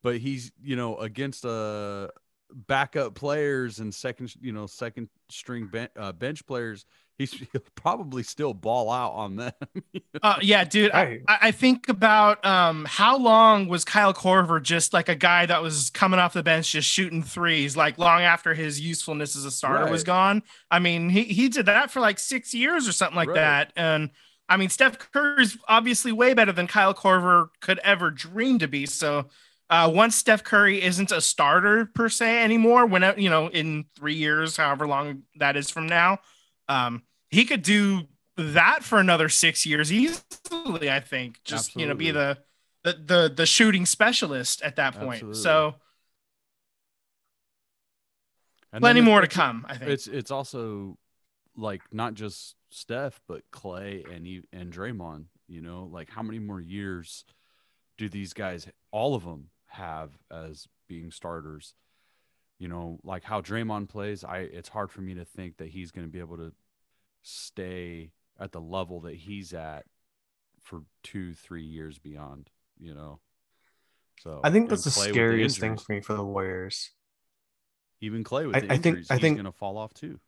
[0.03, 2.07] but he's you know against uh
[2.53, 6.85] backup players and second you know second string ben- uh, bench players
[7.21, 9.51] he's he'll probably still ball out on them
[10.23, 15.09] uh, yeah dude I, I think about um how long was kyle korver just like
[15.09, 18.79] a guy that was coming off the bench just shooting threes like long after his
[18.79, 19.91] usefulness as a starter right.
[19.91, 23.29] was gone i mean he, he did that for like six years or something like
[23.29, 23.35] right.
[23.35, 24.09] that and
[24.49, 28.67] I mean, Steph Curry is obviously way better than Kyle Korver could ever dream to
[28.67, 28.85] be.
[28.85, 29.29] So
[29.71, 34.15] uh, once Steph Curry isn't a starter per se anymore, when you know in three
[34.15, 36.19] years, however long that is from now,
[36.67, 40.91] um, he could do that for another six years easily.
[40.91, 41.81] I think just Absolutely.
[41.81, 42.37] you know be the,
[42.83, 45.15] the the the shooting specialist at that point.
[45.15, 45.41] Absolutely.
[45.41, 45.75] So.
[48.73, 49.65] And plenty more to come.
[49.67, 50.97] I think it's it's also
[51.57, 55.25] like not just Steph, but Klay and and Draymond.
[55.49, 57.25] You know, like how many more years
[57.97, 61.73] do these guys, all of them, have as being starters?
[62.59, 64.23] You know, like how Draymond plays.
[64.23, 66.53] I it's hard for me to think that he's going to be able to
[67.21, 69.85] stay at the level that he's at
[70.61, 72.49] for two, three years beyond.
[72.79, 73.19] You know,
[74.19, 76.91] so I think that's the scariest the thing for me for the Warriors.
[78.01, 80.19] Even Klay with I, the injuries, I think I think going to fall off too.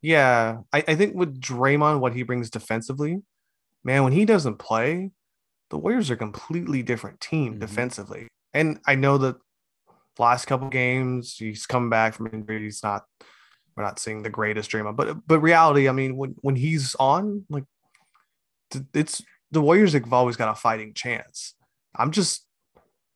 [0.00, 3.22] Yeah, I, I think with Draymond, what he brings defensively,
[3.84, 5.10] man, when he doesn't play,
[5.70, 7.60] the Warriors are a completely different team mm-hmm.
[7.60, 8.28] defensively.
[8.54, 9.36] And I know that
[10.18, 12.62] last couple games he's come back from injury.
[12.62, 13.04] He's not
[13.78, 17.46] we're not seeing the greatest Draymond, but but reality, I mean, when when he's on,
[17.48, 17.62] like
[18.92, 21.54] it's the Warriors have always got a fighting chance.
[21.94, 22.44] I'm just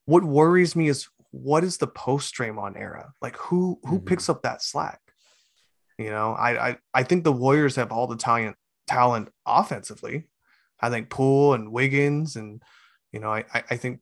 [0.05, 3.13] what worries me is what is the post Draymond era?
[3.21, 4.07] Like who who mm-hmm.
[4.07, 5.01] picks up that slack?
[5.99, 8.55] You know, I, I I think the Warriors have all the talent
[8.87, 10.29] talent offensively.
[10.81, 12.63] I think Poole and Wiggins and
[13.13, 13.99] you know, I I think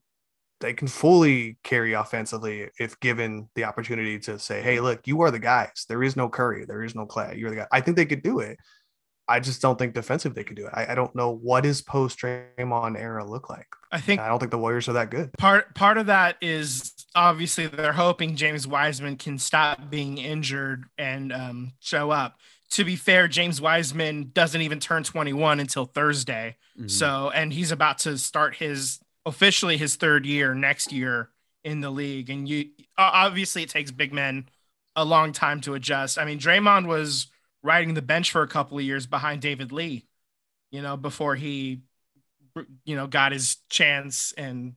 [0.60, 5.30] they can fully carry offensively if given the opportunity to say, hey, look, you are
[5.30, 5.86] the guys.
[5.88, 7.38] There is no Curry, there is no Klay.
[7.38, 7.66] You're the guy.
[7.72, 8.58] I think they could do it.
[9.30, 10.72] I just don't think defensive they could do it.
[10.74, 13.68] I, I don't know what is does post Draymond era look like.
[13.92, 15.32] I think I don't think the Warriors are that good.
[15.38, 21.32] Part part of that is obviously they're hoping James Wiseman can stop being injured and
[21.32, 22.34] um, show up.
[22.72, 26.56] To be fair, James Wiseman doesn't even turn 21 until Thursday.
[26.76, 26.88] Mm-hmm.
[26.88, 31.30] So, and he's about to start his officially his third year next year
[31.62, 32.28] in the league.
[32.30, 34.48] And you obviously it takes big men
[34.96, 36.18] a long time to adjust.
[36.18, 37.28] I mean, Draymond was
[37.62, 40.04] riding the bench for a couple of years behind David Lee,
[40.72, 41.82] you know, before he,
[42.84, 44.74] you know, got his chance and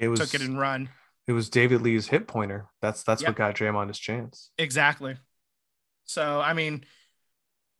[0.00, 0.88] it was, took it and run.
[1.26, 2.70] It was David Lee's hip pointer.
[2.80, 3.28] That's that's yep.
[3.28, 4.52] what got Draymond his chance.
[4.56, 5.16] Exactly.
[6.06, 6.84] So I mean,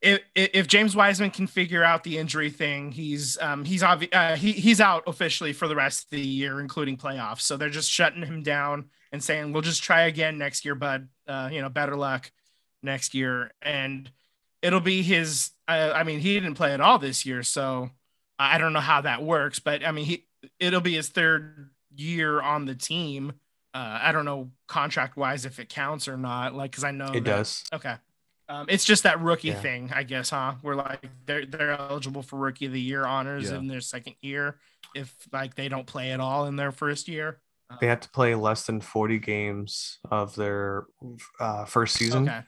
[0.03, 4.35] if if James Wiseman can figure out the injury thing, he's um he's obvi- uh,
[4.35, 7.41] he he's out officially for the rest of the year, including playoffs.
[7.41, 11.07] So they're just shutting him down and saying, "We'll just try again next year, bud.
[11.25, 12.31] Uh, you know, better luck
[12.83, 14.11] next year." And
[14.61, 15.51] it'll be his.
[15.69, 17.89] Uh, I mean, he didn't play at all this year, so
[18.37, 19.59] I don't know how that works.
[19.59, 20.25] But I mean, he
[20.59, 23.31] it'll be his third year on the team.
[23.73, 26.53] Uh, I don't know contract wise if it counts or not.
[26.53, 27.63] Like, because I know it that, does.
[27.73, 27.95] Okay.
[28.49, 29.61] Um, it's just that rookie yeah.
[29.61, 30.55] thing, I guess, huh?
[30.61, 33.57] We're like they're they're eligible for rookie of the year honors yeah.
[33.57, 34.59] in their second year
[34.95, 37.39] if like they don't play at all in their first year.
[37.79, 40.85] They have to play less than forty games of their
[41.39, 42.27] uh, first season.
[42.27, 42.43] Okay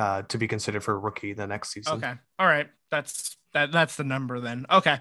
[0.00, 1.94] uh, to be considered for rookie the next season.
[1.94, 2.14] Okay.
[2.38, 2.68] All right.
[2.90, 4.66] That's that that's the number then.
[4.70, 4.98] Okay.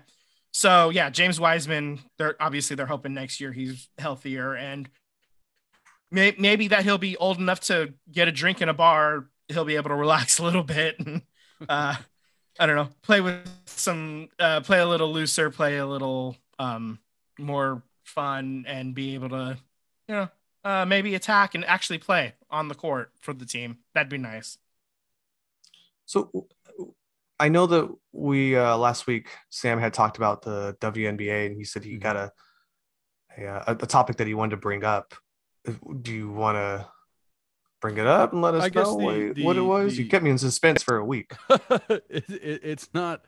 [0.51, 4.89] So yeah, James Wiseman, they're obviously they're hoping next year he's healthier and
[6.11, 9.65] may, maybe that he'll be old enough to get a drink in a bar, he'll
[9.65, 11.21] be able to relax a little bit and
[11.67, 11.95] uh
[12.59, 16.99] I don't know, play with some uh play a little looser, play a little um
[17.37, 19.57] more fun and be able to,
[20.07, 20.29] you know,
[20.63, 23.77] uh maybe attack and actually play on the court for the team.
[23.93, 24.57] That'd be nice.
[26.05, 26.47] So
[27.39, 31.63] I know that we uh, last week Sam had talked about the WNBA and he
[31.63, 32.01] said he Mhm.
[32.01, 32.31] got a
[33.37, 35.13] a a topic that he wanted to bring up.
[36.01, 36.87] Do you want to
[37.81, 39.97] bring it up and let us I know the- what, the- what it was?
[39.97, 41.33] you kept me in suspense for a week.
[41.49, 43.23] it, it, it's not.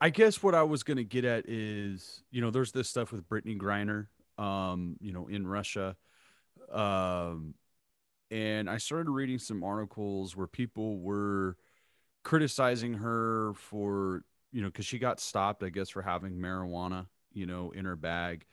[0.00, 3.28] I guess what I was gonna get at is, you know, there's this stuff with
[3.28, 4.06] Brittney Griner,
[4.42, 5.96] um, you know, in Russia,
[6.72, 7.54] um,
[8.30, 11.56] and I started reading some articles where people were
[12.24, 17.46] criticizing her for, you know, because she got stopped, I guess, for having marijuana, you
[17.46, 18.44] know, in her bag,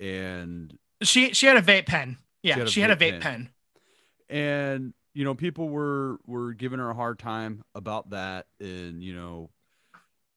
[0.00, 2.18] and She she had a vape pen.
[2.42, 3.20] Yeah, had a she had a vape vape pen.
[3.22, 3.48] pen.
[4.32, 8.46] And you know people were were giving her a hard time about that.
[8.58, 9.50] And you know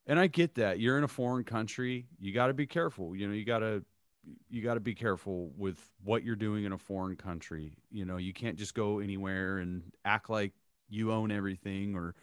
[0.05, 0.79] and i get that.
[0.79, 2.05] You're in a foreign country.
[2.19, 3.15] You got to be careful.
[3.15, 3.83] You know you got to
[4.49, 7.77] you got to be careful with what you're doing in a foreign country.
[7.89, 10.51] You know you can't just go anywhere and act like
[10.89, 12.13] you own everything or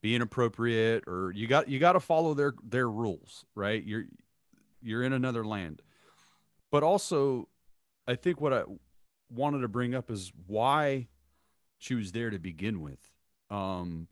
[0.00, 3.82] be inappropriate or you got you got to follow their their rules right?
[3.84, 4.04] You're
[4.80, 5.82] you're in another land.
[6.70, 7.48] But also
[8.06, 8.62] i think what i
[9.30, 11.08] wanted to bring up is why
[11.78, 13.10] she was there to begin with.
[13.50, 14.08] Um,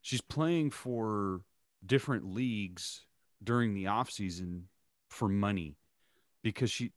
[0.00, 1.42] she's playing for
[1.84, 3.02] different leagues
[3.42, 4.68] during the off season
[5.08, 5.76] for money
[6.42, 6.92] because she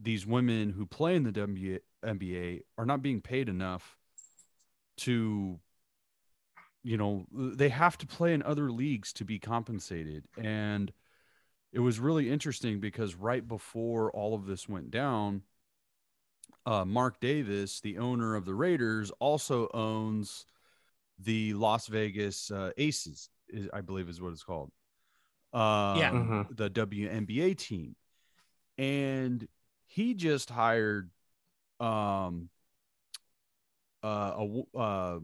[0.00, 3.96] these women who play in the WNBA NBA are not being paid enough
[4.98, 5.58] to
[6.82, 10.92] you know they have to play in other leagues to be compensated and
[11.72, 15.42] it was really interesting because right before all of this went down
[16.66, 20.44] uh, Mark Davis, the owner of the Raiders, also owns
[21.18, 24.70] the Las Vegas uh, Aces, is, I believe is what it's called.
[25.52, 26.10] Um, Yeah.
[26.10, 26.56] Mhm.
[26.56, 27.94] The WNBA team.
[28.76, 29.46] And
[29.86, 31.10] he just hired
[31.80, 32.50] um,
[34.02, 35.18] uh, a, w- uh,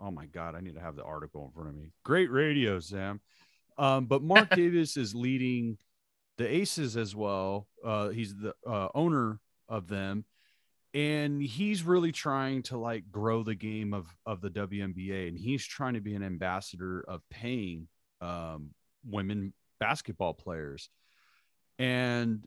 [0.00, 1.92] oh my God, I need to have the article in front of me.
[2.04, 3.20] Great radio, Sam.
[3.78, 5.78] Um, but Mark Davis is leading
[6.36, 7.68] the Aces as well.
[7.84, 10.24] Uh, he's the uh, owner of them
[10.94, 15.66] and he's really trying to like grow the game of of the WNBA and he's
[15.66, 17.88] trying to be an ambassador of paying
[18.20, 18.70] um
[19.04, 20.88] women basketball players.
[21.78, 22.46] And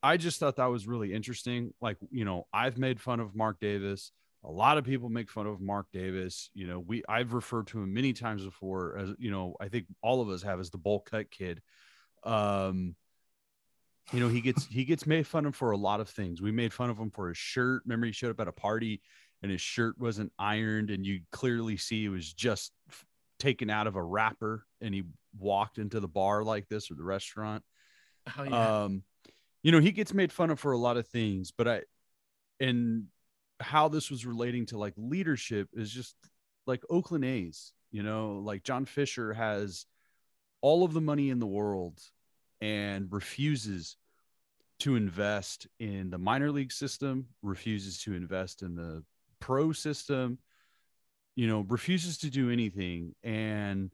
[0.00, 1.74] I just thought that was really interesting.
[1.80, 4.12] Like you know I've made fun of Mark Davis.
[4.44, 6.50] A lot of people make fun of Mark Davis.
[6.54, 9.86] You know we I've referred to him many times before as you know I think
[10.00, 11.60] all of us have as the bowl cut kid.
[12.22, 12.94] Um
[14.12, 16.40] you know he gets he gets made fun of for a lot of things.
[16.40, 17.82] We made fun of him for his shirt.
[17.84, 19.00] Remember he showed up at a party
[19.42, 22.72] and his shirt wasn't ironed and you clearly see it was just
[23.38, 25.04] taken out of a wrapper and he
[25.38, 27.62] walked into the bar like this or the restaurant.
[28.36, 28.82] Oh yeah.
[28.82, 29.02] um
[29.62, 31.80] you know he gets made fun of for a lot of things but i
[32.60, 33.04] and
[33.60, 36.14] how this was relating to like leadership is just
[36.66, 39.86] like oakland a's you know like john fisher has
[40.60, 41.98] all of the money in the world
[42.60, 43.96] and refuses
[44.80, 49.02] to invest in the minor league system refuses to invest in the
[49.40, 50.38] pro system
[51.38, 53.14] you know refuses to do anything.
[53.22, 53.92] And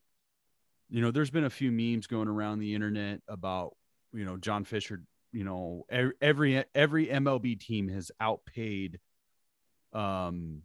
[0.89, 3.77] you know there's been a few memes going around the internet about
[4.15, 8.99] you know John Fisher you know every every MLB team has outpaid
[9.93, 10.63] um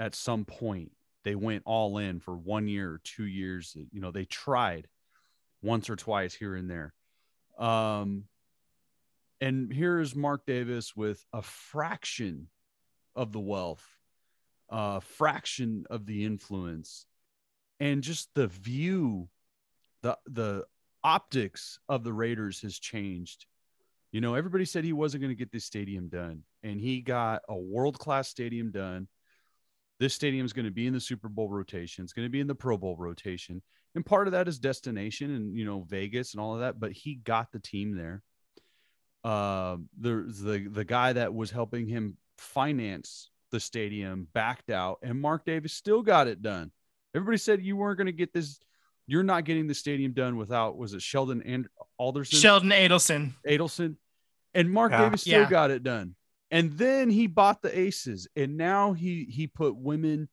[0.00, 0.90] at some point.
[1.22, 3.76] They went all in for one year or two years.
[3.92, 4.88] You know they tried
[5.62, 6.92] once or twice here and there
[7.58, 8.24] um
[9.40, 12.48] and here's Mark Davis with a fraction
[13.14, 13.86] of the wealth
[14.68, 17.06] a fraction of the influence
[17.78, 19.28] and just the view
[20.02, 20.64] the the
[21.04, 23.46] optics of the Raiders has changed.
[24.12, 27.42] You know, everybody said he wasn't going to get this stadium done, and he got
[27.48, 29.08] a world class stadium done.
[29.98, 32.04] This stadium is going to be in the Super Bowl rotation.
[32.04, 33.62] It's going to be in the Pro Bowl rotation,
[33.96, 36.78] and part of that is destination and you know Vegas and all of that.
[36.78, 38.22] But he got the team there.
[39.24, 45.20] Uh, the the the guy that was helping him finance the stadium backed out, and
[45.20, 46.70] Mark Davis still got it done.
[47.14, 48.60] Everybody said you weren't going to get this.
[49.08, 51.66] You're not getting the stadium done without was it Sheldon and
[51.98, 53.32] Alderson, Sheldon Adelson.
[53.48, 53.96] Adelson,
[54.54, 55.04] and Mark Yeah.
[55.04, 55.50] Davis still Yeah.
[55.50, 56.14] got it done.
[56.50, 60.28] And then he bought the Aces, and now he he put women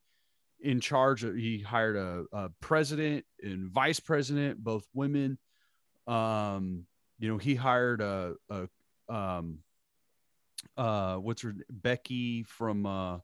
[0.63, 5.37] in charge of he hired a, a president and vice president both women
[6.07, 6.85] um
[7.19, 8.67] you know he hired a, a
[9.13, 9.59] um
[10.77, 13.15] uh what's her becky from uh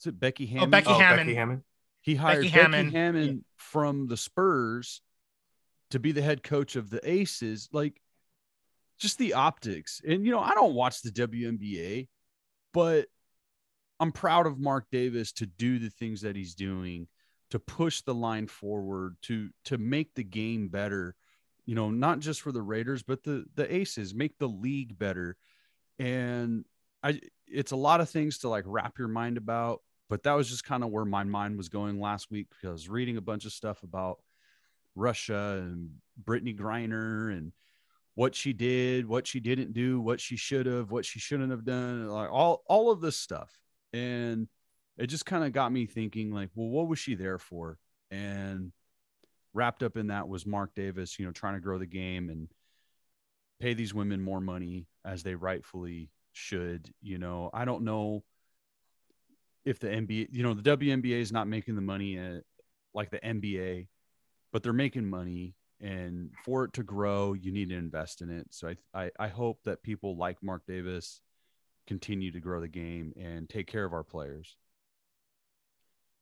[0.00, 1.26] is it becky hammond Oh, Becky Oh, Hammond.
[1.28, 1.62] Becky Hammond.
[2.00, 2.92] he hired Becky becky Hammond.
[2.92, 5.00] hammond, from the spurs
[5.90, 8.00] to be the head coach of the aces like
[8.98, 12.08] just the optics and you know i don't watch the WNBA
[12.74, 13.06] but
[14.00, 17.08] I'm proud of Mark Davis to do the things that he's doing
[17.50, 21.14] to push the line forward to to make the game better
[21.64, 25.36] you know not just for the Raiders but the the Aces make the league better
[25.98, 26.64] and
[27.02, 30.48] I it's a lot of things to like wrap your mind about but that was
[30.48, 33.52] just kind of where my mind was going last week because reading a bunch of
[33.52, 34.18] stuff about
[34.94, 35.90] Russia and
[36.22, 37.52] Brittney Griner and
[38.14, 41.64] what she did, what she didn't do, what she should have, what she shouldn't have
[41.64, 43.56] done, like all all of this stuff.
[43.92, 44.48] And
[44.96, 47.78] it just kind of got me thinking like, well, what was she there for?
[48.10, 48.72] And
[49.54, 52.48] wrapped up in that was Mark Davis, you know, trying to grow the game and
[53.60, 56.92] pay these women more money as they rightfully should.
[57.00, 58.24] You know, I don't know
[59.64, 62.42] if the NBA, you know, the WNBA is not making the money at,
[62.94, 63.88] like the NBA,
[64.52, 68.46] but they're making money and for it to grow you need to invest in it
[68.50, 71.20] so I, I i hope that people like mark davis
[71.88, 74.56] continue to grow the game and take care of our players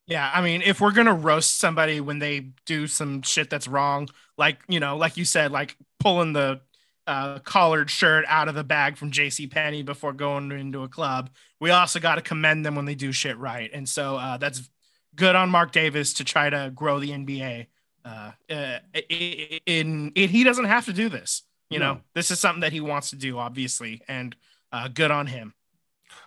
[0.06, 4.08] Yeah, I mean, if we're gonna roast somebody when they do some shit that's wrong,
[4.38, 6.60] like you know, like you said, like pulling the
[7.08, 9.48] uh, collared shirt out of the bag from J.C.
[9.48, 13.10] Penney before going into a club, we also got to commend them when they do
[13.10, 14.70] shit right, and so uh, that's
[15.16, 17.66] good on Mark Davis to try to grow the NBA.
[18.04, 21.94] Uh, uh, in, in he doesn't have to do this, you know.
[21.94, 22.00] No.
[22.14, 24.36] This is something that he wants to do, obviously, and
[24.72, 25.54] uh, good on him.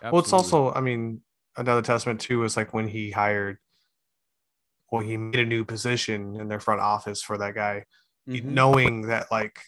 [0.02, 1.20] Well, it's also, I mean,
[1.56, 3.58] another testament too is like when he hired,
[4.90, 7.84] well, he made a new position in their front office for that guy,
[8.28, 8.44] Mhm.
[8.44, 9.60] knowing that like,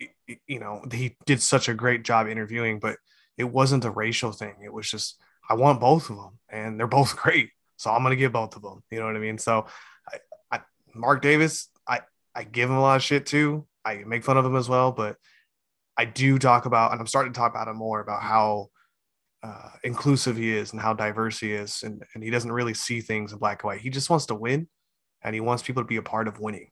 [0.00, 2.98] y- y- you know, he did such a great job interviewing, but
[3.36, 4.54] it wasn't a racial thing.
[4.64, 8.16] It was just, I want both of them, and they're both great, so I'm gonna
[8.16, 8.82] give both of them.
[8.90, 9.38] You know what I mean?
[9.38, 9.66] So,
[10.08, 10.18] I,
[10.50, 10.60] I,
[10.94, 12.00] Mark Davis, I,
[12.34, 13.66] I give him a lot of shit too.
[13.84, 15.16] I make fun of him as well, but
[15.96, 18.68] I do talk about, and I'm starting to talk about him more about how
[19.42, 23.00] uh, inclusive he is and how diverse he is, and and he doesn't really see
[23.00, 23.80] things in black and white.
[23.80, 24.68] He just wants to win,
[25.22, 26.70] and he wants people to be a part of winning.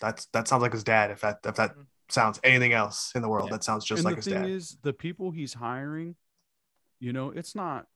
[0.00, 1.10] That's that sounds like his dad.
[1.10, 1.86] If that if that Mhm.
[2.08, 3.56] sounds anything else in the world, Yeah.
[3.56, 4.50] that sounds just and like the his thing dad.
[4.50, 6.16] is the people he's hiring
[7.00, 7.86] you know it's not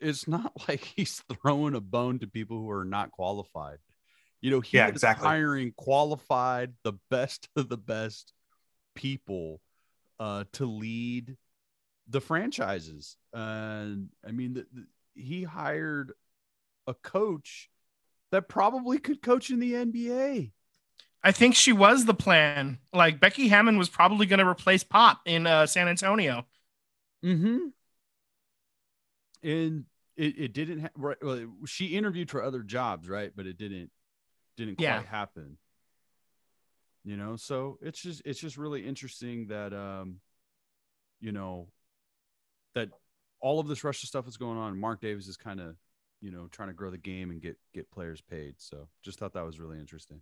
[0.00, 3.78] it's not like he's throwing a bone to people who are not qualified
[4.40, 5.26] you know he Yeah, is exactly.
[5.28, 8.32] hiring qualified the best of the best
[8.98, 9.60] people
[10.18, 11.36] uh to lead
[12.08, 16.12] the franchises and i mean the, the, he hired
[16.88, 17.70] a coach
[18.32, 20.50] that probably could coach in the nba
[21.20, 22.78] I think she was the plan.
[22.92, 26.46] Like Becky Hammond was probably going to replace Pop in uh, San Antonio.
[27.24, 27.58] Mm-hmm.
[29.42, 29.84] And
[30.16, 31.16] it, it didn't ha- right.
[31.20, 33.32] Well, she interviewed for other jobs, right?
[33.34, 33.90] But it didn't
[34.56, 35.02] didn't quite Yeah.
[35.02, 35.58] happen.
[37.08, 40.16] You know, so it's just it's just really interesting that um,
[41.22, 41.68] you know,
[42.74, 42.90] that
[43.40, 44.78] all of this Russia stuff is going on.
[44.78, 45.76] Mark Davis is kind of,
[46.20, 48.56] you know, trying to grow the game and get get players paid.
[48.58, 50.20] So just thought that was really interesting.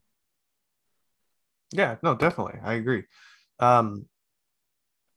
[1.73, 3.03] Yeah, no, definitely, I agree.
[3.59, 4.07] Um,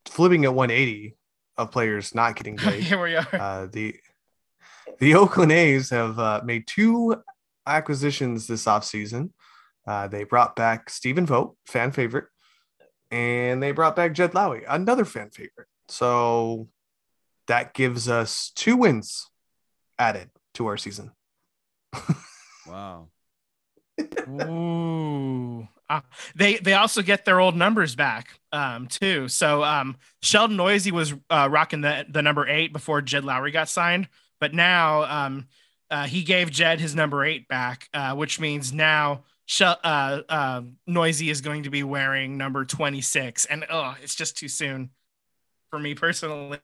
[0.07, 1.15] flipping at 180
[1.55, 2.81] of players not getting paid.
[2.81, 3.27] Here we are.
[3.31, 3.95] uh, the
[4.97, 7.21] the Oakland A's have uh, made two
[7.67, 9.29] acquisitions this offseason.
[9.87, 12.25] Uh, they brought back Stephen Vogt, fan favorite,
[13.11, 15.67] and they brought back Jed Lowrie, another fan favorite.
[15.87, 16.67] So
[17.47, 19.29] that gives us two wins
[19.97, 21.11] added to our season.
[22.67, 23.07] Wow.
[24.29, 25.67] Ooh.
[25.89, 26.01] Uh,
[26.35, 29.27] they they also get their old numbers back um too.
[29.27, 33.69] So um Sheldon Neuse was uh, rocking the the number 8 before Jed Lowrie got
[33.69, 34.07] signed,
[34.39, 35.47] but now um
[35.89, 39.25] uh, he gave Jed his number 8 back, uh, which means now Shel-
[39.83, 44.47] uh, uh, Neuse is going to be wearing number 26 and oh, it's just too
[44.47, 44.91] soon
[45.69, 46.59] for me personally.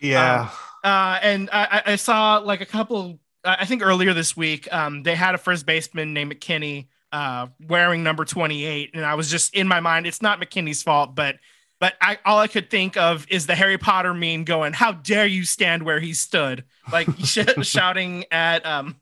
[0.00, 0.50] Yeah,
[0.82, 3.18] Uh, and I, I- saw like a couple.
[3.44, 7.46] I I think earlier this week, um, they had a first baseman named McKinney uh,
[7.68, 10.06] wearing number 28, and I was just in my mind.
[10.06, 11.36] It's not McKinney's fault, but
[11.80, 15.26] but I all I could think of is the Harry Potter meme going, "How dare
[15.26, 18.96] you stand where he stood?" Like sh- shouting at um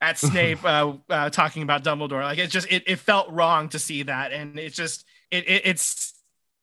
[0.00, 2.22] at Snape, uh, uh, talking about Dumbledore.
[2.22, 5.62] Like it just it, it felt wrong to see that, and it just it, it
[5.64, 6.14] it's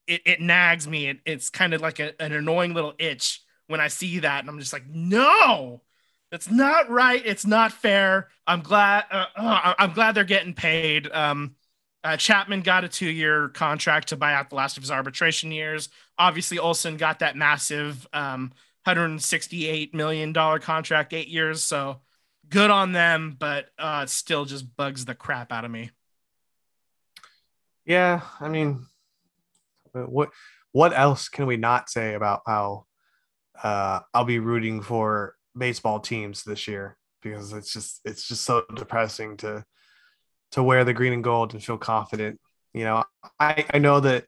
[0.07, 1.07] it, it nags me.
[1.07, 4.49] It, it's kind of like a, an annoying little itch when I see that, and
[4.49, 5.81] I'm just like, no,
[6.31, 7.21] It's not right.
[7.25, 8.29] It's not fair.
[8.47, 9.05] I'm glad.
[9.11, 11.09] Uh, uh, I'm glad they're getting paid.
[11.11, 11.55] Um,
[12.03, 15.89] uh, Chapman got a two-year contract to buy out the last of his arbitration years.
[16.19, 18.51] Obviously, Olson got that massive um,
[18.83, 21.63] 168 million dollar contract, eight years.
[21.63, 22.01] So
[22.49, 25.91] good on them, but uh, still just bugs the crap out of me.
[27.85, 28.85] Yeah, I mean,
[29.93, 30.29] what
[30.71, 32.85] what else can we not say about how
[33.61, 38.63] uh, I'll be rooting for baseball teams this year because it's just it's just so
[38.73, 39.63] depressing to
[40.51, 42.39] to wear the green and gold and feel confident.
[42.73, 43.03] You know,
[43.39, 44.25] I I know that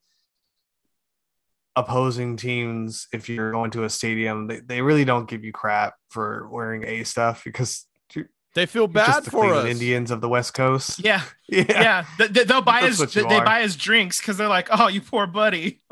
[1.75, 5.93] opposing teams, if you're going to a stadium, they, they really don't give you crap
[6.09, 7.85] for wearing A stuff because
[8.57, 9.67] they feel bad for us.
[9.67, 10.99] Indians of the West Coast.
[10.99, 12.05] Yeah, yeah.
[12.19, 12.27] yeah.
[12.27, 15.27] They, will buy his they, they buy his drinks because they're like, oh, you poor
[15.27, 15.81] buddy.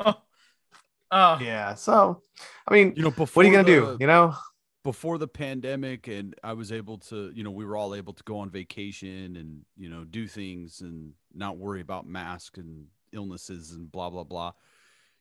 [1.11, 1.37] Oh.
[1.37, 1.39] oh.
[1.39, 1.75] Yeah.
[1.75, 2.23] So,
[2.67, 3.97] I mean, you know, what are you gonna the, do?
[3.99, 4.33] You know,
[4.83, 8.23] before the pandemic, and I was able to, you know, we were all able to
[8.23, 13.71] go on vacation and you know do things and not worry about masks and illnesses
[13.73, 14.53] and blah blah blah.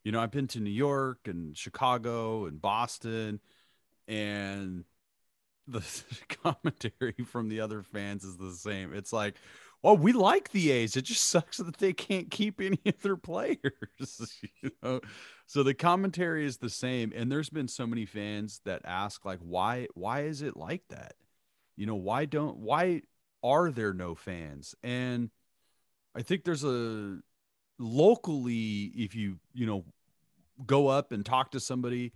[0.04, 3.40] You know, I've been to New York and Chicago and Boston,
[4.08, 4.84] and
[5.66, 5.82] the
[6.42, 8.92] commentary from the other fans is the same.
[8.94, 9.36] It's like,
[9.82, 10.96] well, we like the A's.
[10.96, 13.58] It just sucks that they can't keep any of their players.
[14.62, 15.00] you know,
[15.46, 17.12] so the commentary is the same.
[17.14, 21.14] And there's been so many fans that ask, like, why, why is it like that?
[21.76, 23.02] You know, why don't, why
[23.42, 24.74] are there no fans?
[24.82, 25.30] And
[26.14, 27.18] I think there's a
[27.78, 29.84] locally, if you, you know,
[30.64, 32.12] go up and talk to somebody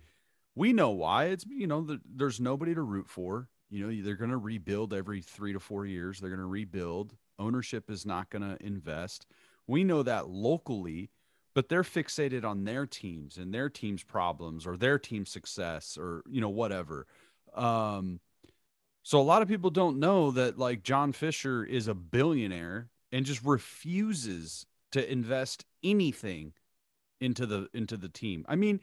[0.55, 1.25] we know why.
[1.25, 3.49] It's you know the, there's nobody to root for.
[3.69, 6.19] You know they're going to rebuild every three to four years.
[6.19, 7.15] They're going to rebuild.
[7.37, 9.25] Ownership is not going to invest.
[9.67, 11.11] We know that locally,
[11.53, 16.23] but they're fixated on their teams and their team's problems or their team's success or
[16.29, 17.07] you know whatever.
[17.53, 18.19] Um,
[19.03, 23.25] so a lot of people don't know that like John Fisher is a billionaire and
[23.25, 26.53] just refuses to invest anything
[27.21, 28.45] into the into the team.
[28.47, 28.81] I mean,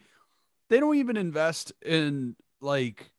[0.68, 3.12] they don't even invest in like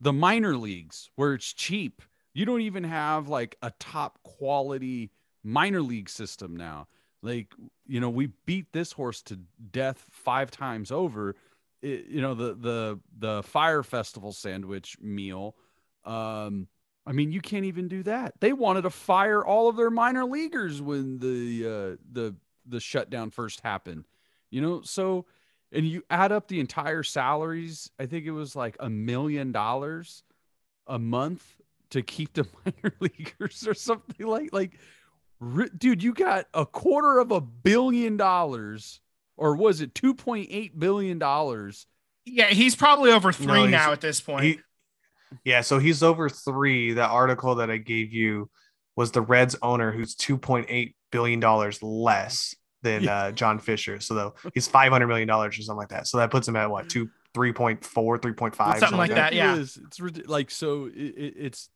[0.00, 2.02] the minor leagues where it's cheap.
[2.32, 5.10] You don't even have like a top quality
[5.42, 6.88] minor league system now.
[7.22, 7.52] Like,
[7.86, 9.38] you know, we beat this horse to
[9.72, 11.36] death five times over.
[11.82, 15.54] It, you know, the the the Fyre Festival sandwich meal.
[16.04, 16.68] Um,
[17.06, 18.34] I mean, you can't even do that.
[18.40, 22.34] They wanted to fire all of their minor leaguers when the uh, the
[22.66, 24.06] the shutdown first happened.
[24.50, 25.26] You know, so
[25.72, 30.22] and you add up the entire salaries, I think it was like a million dollars
[30.86, 31.44] a month
[31.90, 34.78] to keep the minor leaguers or something like like
[35.78, 39.00] dude, you got a quarter of a billion dollars
[39.36, 41.86] or was it 2.8 billion dollars?
[42.26, 44.44] Yeah, he's probably over 3 no, now at this point.
[44.44, 44.60] He,
[45.44, 46.92] yeah, so he's over 3.
[46.92, 48.50] The article that I gave you
[48.96, 53.16] was the Reds owner who's 2.8 billion dollars less than yeah.
[53.16, 54.00] uh, John Fisher.
[54.00, 56.06] So though he's five hundred million dollars or something like that.
[56.06, 58.98] So that puts him at what two, three point four, three point five, something, something
[58.98, 59.32] like that.
[59.32, 59.34] that.
[59.34, 59.76] Yeah, it is.
[59.76, 60.86] it's like so.
[60.86, 61.68] It, it, it's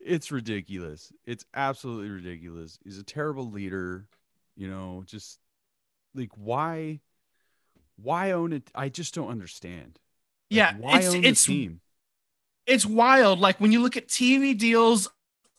[0.00, 1.12] it's ridiculous.
[1.26, 2.78] It's absolutely ridiculous.
[2.84, 4.06] He's a terrible leader.
[4.56, 5.38] You know, just
[6.14, 7.00] like why,
[7.96, 8.70] why own it?
[8.74, 9.98] I just don't understand.
[10.50, 11.80] Like, yeah, why it's, own it's, the team?
[12.66, 13.38] It's wild.
[13.38, 15.08] Like when you look at TV deals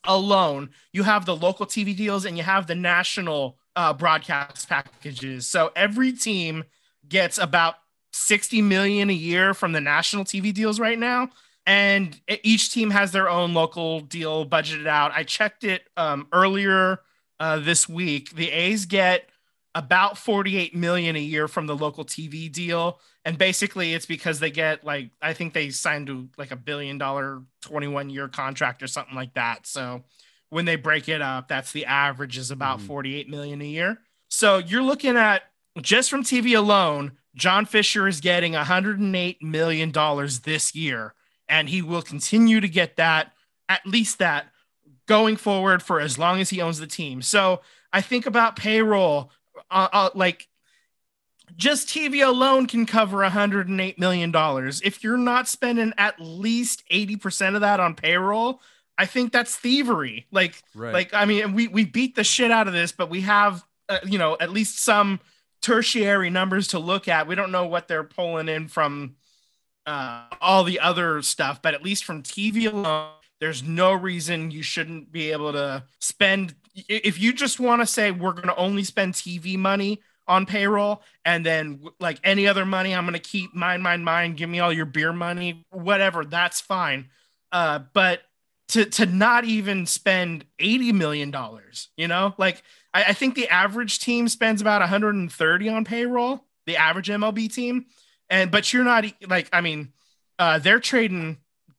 [0.05, 5.47] alone, you have the local TV deals and you have the national uh, broadcast packages.
[5.47, 6.63] So every team
[7.07, 7.75] gets about
[8.13, 11.29] 60 million a year from the national TV deals right now.
[11.65, 15.11] And each team has their own local deal budgeted out.
[15.13, 17.01] I checked it um, earlier
[17.39, 18.31] uh, this week.
[18.31, 19.29] The A's get
[19.75, 22.99] about 48 million a year from the local TV deal.
[23.29, 26.97] And basically it's because they get like, I think they signed to like a billion
[26.97, 29.67] dollar 21 year contract or something like that.
[29.67, 30.01] So
[30.49, 32.87] when they break it up, that's the average is about mm-hmm.
[32.87, 33.99] 48 million a year.
[34.29, 35.43] So you're looking at
[35.79, 41.13] just from TV alone, John Fisher is getting 108 million dollars this year,
[41.47, 43.33] and he will continue to get that,
[43.69, 44.47] at least that,
[45.05, 47.21] going forward for as long as he owns the team.
[47.21, 47.61] So
[47.93, 49.29] I think about payroll,
[49.69, 50.47] uh, uh, like
[51.55, 54.81] just TV alone can cover 108 million dollars.
[54.81, 58.61] If you're not spending at least 80% of that on payroll,
[58.97, 60.27] I think that's thievery.
[60.31, 60.93] Like, right.
[60.93, 63.99] like I mean, we we beat the shit out of this, but we have uh,
[64.05, 65.19] you know at least some
[65.61, 67.27] tertiary numbers to look at.
[67.27, 69.15] We don't know what they're pulling in from
[69.85, 74.63] uh, all the other stuff, but at least from TV alone, there's no reason you
[74.63, 76.55] shouldn't be able to spend.
[76.75, 81.01] If you just want to say we're going to only spend TV money on payroll,
[81.25, 84.35] and then like any other money, I'm going to keep mine, mine, mine.
[84.35, 86.23] Give me all your beer money, whatever.
[86.25, 87.09] That's fine
[87.51, 88.21] Uh, but
[88.69, 92.63] to to not even spend eighty million dollars, you know, like
[92.93, 97.87] I, I think the average team spends about 130 on payroll, the average MLB team,
[98.29, 99.93] and but you're not like I mean,
[100.37, 101.37] uh, they're trading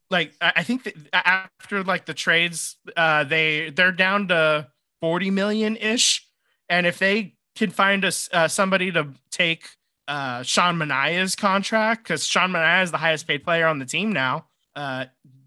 [0.09, 4.67] like I think that after like the trades, uh, they they're down to
[5.01, 6.27] 40 million ish,
[6.69, 9.77] and if they can find us uh, somebody to take
[10.07, 14.11] uh, Sean Manaea's contract because Sean Manaea is the highest paid player on the team
[14.11, 14.45] now.
[14.75, 15.05] Uh,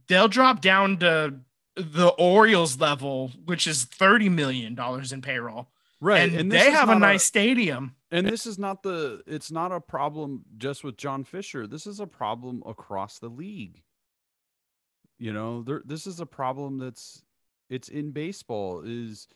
[0.08, 1.34] they'll drop down to
[1.76, 5.68] the Orioles level, which is thirty million dollars in payroll.
[6.00, 7.94] Right, and, and they have a nice a, stadium.
[8.10, 9.22] And this is not the.
[9.26, 11.66] It's not a problem just with John Fisher.
[11.66, 13.82] This is a problem across the league.
[15.18, 15.82] You know, there.
[15.84, 17.22] This is a problem that's.
[17.70, 18.82] It's in baseball.
[18.84, 19.26] Is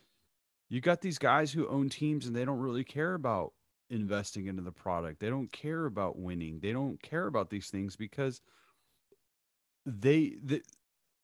[0.69, 3.53] you got these guys who own teams and they don't really care about
[3.91, 5.21] investing into the product.
[5.21, 6.61] They don't care about winning.
[6.61, 8.41] They don't care about these things because
[9.87, 10.63] they the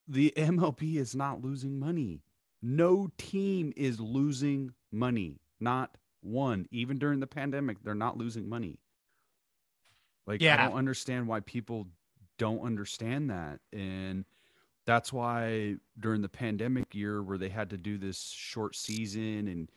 [0.07, 2.21] the MLB is not losing money.
[2.61, 5.39] No team is losing money.
[5.59, 6.67] Not one.
[6.71, 8.79] Even during the pandemic, they're not losing money.
[10.25, 10.55] Like yeah.
[10.63, 11.87] I don't understand why people
[12.37, 13.59] don't understand that.
[13.71, 14.25] And
[14.85, 19.71] that's why during the pandemic year where they had to do this short season and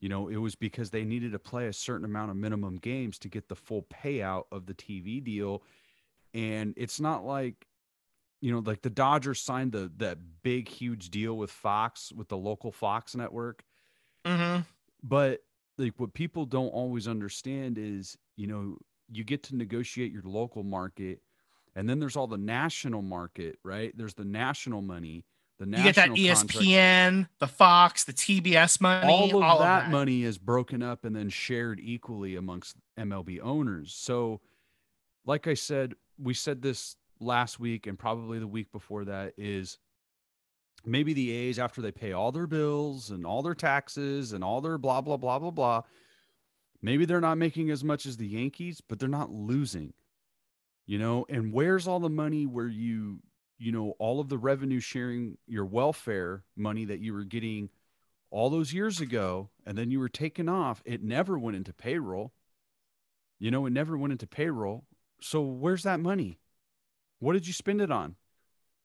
[0.00, 3.18] you know it was because they needed to play a certain amount of minimum games
[3.18, 5.62] to get the full payout of the TV deal
[6.34, 7.66] and it's not like
[8.40, 12.36] you know like the Dodgers signed the that big huge deal with Fox with the
[12.36, 13.64] local Fox network
[14.24, 14.62] mm-hmm.
[15.02, 15.40] but
[15.78, 18.76] like what people don't always understand is you know
[19.10, 21.20] you get to negotiate your local market
[21.76, 23.92] and then there's all the national market, right?
[23.96, 25.26] There's the national money.
[25.58, 27.38] The national you get that ESPN, contract.
[27.38, 29.12] the Fox, the TBS money.
[29.12, 32.76] All of, all that, of that money is broken up and then shared equally amongst
[32.98, 33.94] MLB owners.
[33.94, 34.40] So,
[35.26, 39.78] like I said, we said this last week and probably the week before that is
[40.84, 44.62] maybe the A's after they pay all their bills and all their taxes and all
[44.62, 45.82] their blah blah blah blah blah.
[46.80, 49.92] Maybe they're not making as much as the Yankees, but they're not losing
[50.86, 53.18] you know and where's all the money where you
[53.58, 57.68] you know all of the revenue sharing your welfare money that you were getting
[58.30, 62.32] all those years ago and then you were taken off it never went into payroll.
[63.38, 64.84] You know it never went into payroll.
[65.20, 66.38] So where's that money?
[67.18, 68.16] What did you spend it on?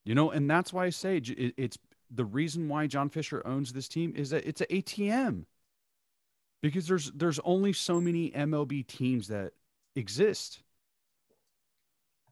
[0.04, 1.78] You know and that's why i say it, it's
[2.10, 5.45] the reason why john fisher owns this team is that it's an atm
[6.62, 9.54] because there's there's only so many mlb teams that
[9.95, 10.64] exist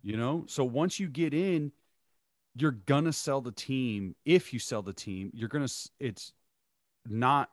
[0.01, 1.71] you know, so once you get in,
[2.55, 4.15] you're gonna sell the team.
[4.25, 5.67] If you sell the team, you're gonna.
[5.99, 6.33] It's
[7.07, 7.49] not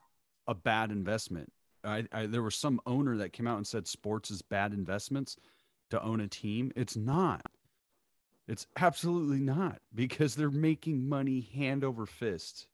[0.47, 1.53] a bad investment.
[1.85, 5.37] I, I there was some owner that came out and said sports is bad investments
[5.91, 6.73] to own a team.
[6.77, 7.43] It's not.
[8.49, 12.69] It's absolutely not because they're making money hand over fist.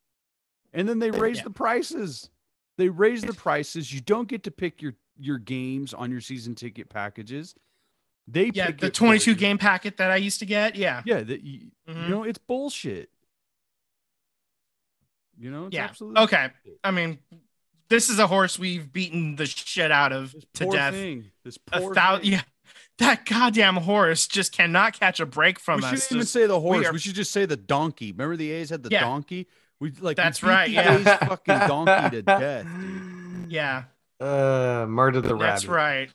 [0.72, 1.44] And then they raise yeah.
[1.44, 2.30] the prices.
[2.76, 3.92] They raise the prices.
[3.92, 7.54] You don't get to pick your your games on your season ticket packages.
[8.28, 10.76] They yeah the 22 game packet that I used to get.
[10.76, 11.02] Yeah.
[11.04, 11.22] Yeah.
[11.22, 12.04] That you, mm-hmm.
[12.04, 13.10] you know, it's bullshit.
[15.38, 15.90] You know, yeah.
[16.00, 16.50] okay.
[16.64, 16.80] Bullshit.
[16.84, 17.18] I mean,
[17.88, 20.94] this is a horse we've beaten the shit out of this to death.
[20.94, 21.30] Thing.
[21.44, 22.42] This poor a thousand, yeah.
[22.98, 25.92] That goddamn horse just cannot catch a break from we us.
[25.92, 26.78] We shouldn't even say the horse.
[26.78, 28.12] We, are, we, should just say the donkey.
[28.12, 29.00] Remember the A's had the yeah.
[29.00, 29.48] donkey?
[29.80, 30.70] We like that's right.
[30.70, 32.66] Yeah, A's fucking donkey to death.
[33.48, 33.84] Yeah.
[34.22, 35.46] Uh, murder the rabbit.
[35.46, 36.10] That's right.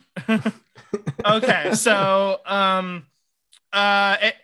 [1.26, 3.05] okay, so um,
[3.74, 4.36] uh, it,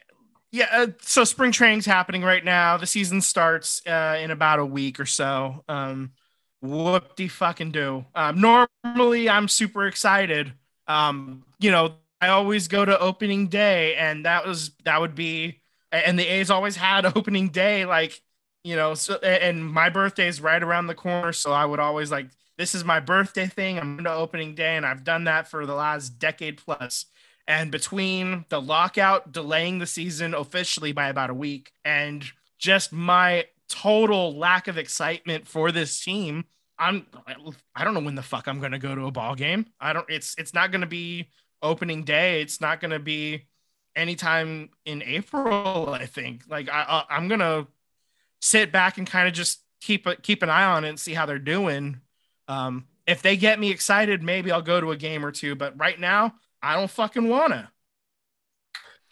[0.51, 2.75] yeah, uh, so spring training's happening right now.
[2.75, 5.63] The season starts uh, in about a week or so.
[5.69, 6.11] Um,
[6.61, 8.05] whoop de fucking do.
[8.13, 10.51] Um, normally, I'm super excited.
[10.87, 15.61] Um, you know, I always go to opening day, and that was that would be,
[15.93, 18.21] and the A's always had opening day, like
[18.65, 22.11] you know, so and my birthday is right around the corner, so I would always
[22.11, 22.27] like
[22.57, 23.79] this is my birthday thing.
[23.79, 27.05] I'm going to opening day, and I've done that for the last decade plus.
[27.47, 32.23] And between the lockout delaying the season officially by about a week and
[32.57, 36.45] just my total lack of excitement for this team,
[36.79, 37.05] I'm
[37.75, 39.65] I don't know when the fuck I'm going to go to a ball game.
[39.79, 41.29] I don't it's it's not going to be
[41.61, 42.41] opening day.
[42.41, 43.45] It's not going to be
[43.95, 46.43] anytime in April, I think.
[46.47, 47.67] Like I I'm going to
[48.41, 51.13] sit back and kind of just keep a, keep an eye on it and see
[51.13, 51.99] how they're doing
[52.47, 55.55] um, if they get me excited, maybe I'll go to a game or two.
[55.55, 57.71] But right now, I don't fucking wanna.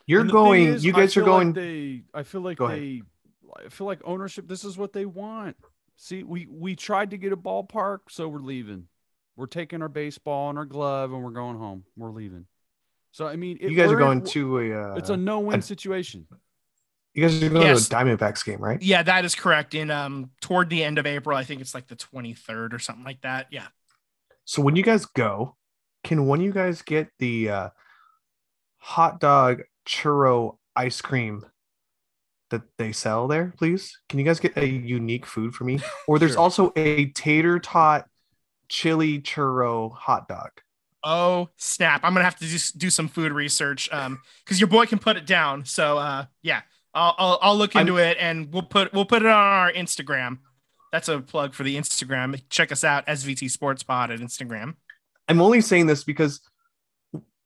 [0.06, 0.68] You're going.
[0.68, 1.50] Is, you guys are going.
[1.50, 2.04] Like they.
[2.14, 3.02] I feel like they.
[3.66, 4.48] I feel like ownership.
[4.48, 5.58] This is what they want.
[5.98, 8.88] See, we we tried to get a ballpark, so we're leaving.
[9.36, 11.84] We're taking our baseball and our glove, and we're going home.
[11.96, 12.46] We're leaving.
[13.12, 14.82] So I mean, it, you guys are going to a.
[14.82, 16.28] Uh, it's a no-win situation.
[17.14, 17.88] You guys are going Yes.
[17.90, 18.82] to a Diamondbacks game, right?
[18.82, 19.74] Yeah, that is correct.
[19.76, 23.04] In um toward the end of April, I think it's like the 23rd or something
[23.04, 23.48] like that.
[23.52, 23.68] Yeah.
[24.46, 25.56] So when you guys go,
[26.04, 27.70] can one of you guys get the uh,
[28.78, 31.46] hot dog churro ice cream
[32.50, 33.98] that they sell there, please?
[34.10, 35.80] Can you guys get a unique food for me?
[36.08, 36.42] Or there's Sure.
[36.42, 38.06] also a tater tot
[38.70, 40.50] chili churro hot dog.
[41.04, 42.02] Oh snap!
[42.04, 45.18] I'm gonna have to do, do some food research, um, because your boy can put
[45.18, 45.66] it down.
[45.66, 46.62] So, uh, yeah,
[46.94, 49.72] I'll I'll, I'll look I'm- into it and we'll put we'll put it on our
[49.72, 50.40] Instagram.
[50.92, 52.42] That's a plug for the Instagram.
[52.50, 54.76] Check us out, SVT Sports Pod at Instagram.
[55.30, 56.42] I'm only saying this because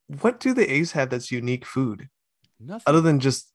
[0.08, 2.10] what do the A's have that's unique food
[2.60, 2.84] Nothing.
[2.88, 3.52] other than just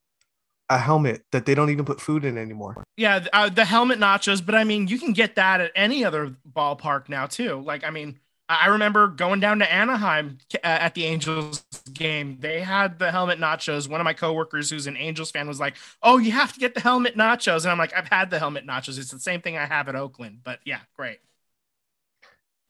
[0.69, 2.85] a helmet that they don't even put food in anymore?
[2.97, 6.37] Yeah, uh, the helmet nachos, but I mean, you can get that at any other
[6.53, 7.61] ballpark now too.
[7.61, 12.37] Like, I mean, I I remember going down to Anaheim uh, at the Angels game.
[12.41, 13.89] They had the helmet nachos.
[13.89, 16.75] One of my coworkers, who's an Angels fan, was like, "Oh, you have to get
[16.75, 18.99] the helmet nachos," and I'm like, "I've had the helmet nachos.
[18.99, 21.19] It's the same thing I have at Oakland." But yeah, great.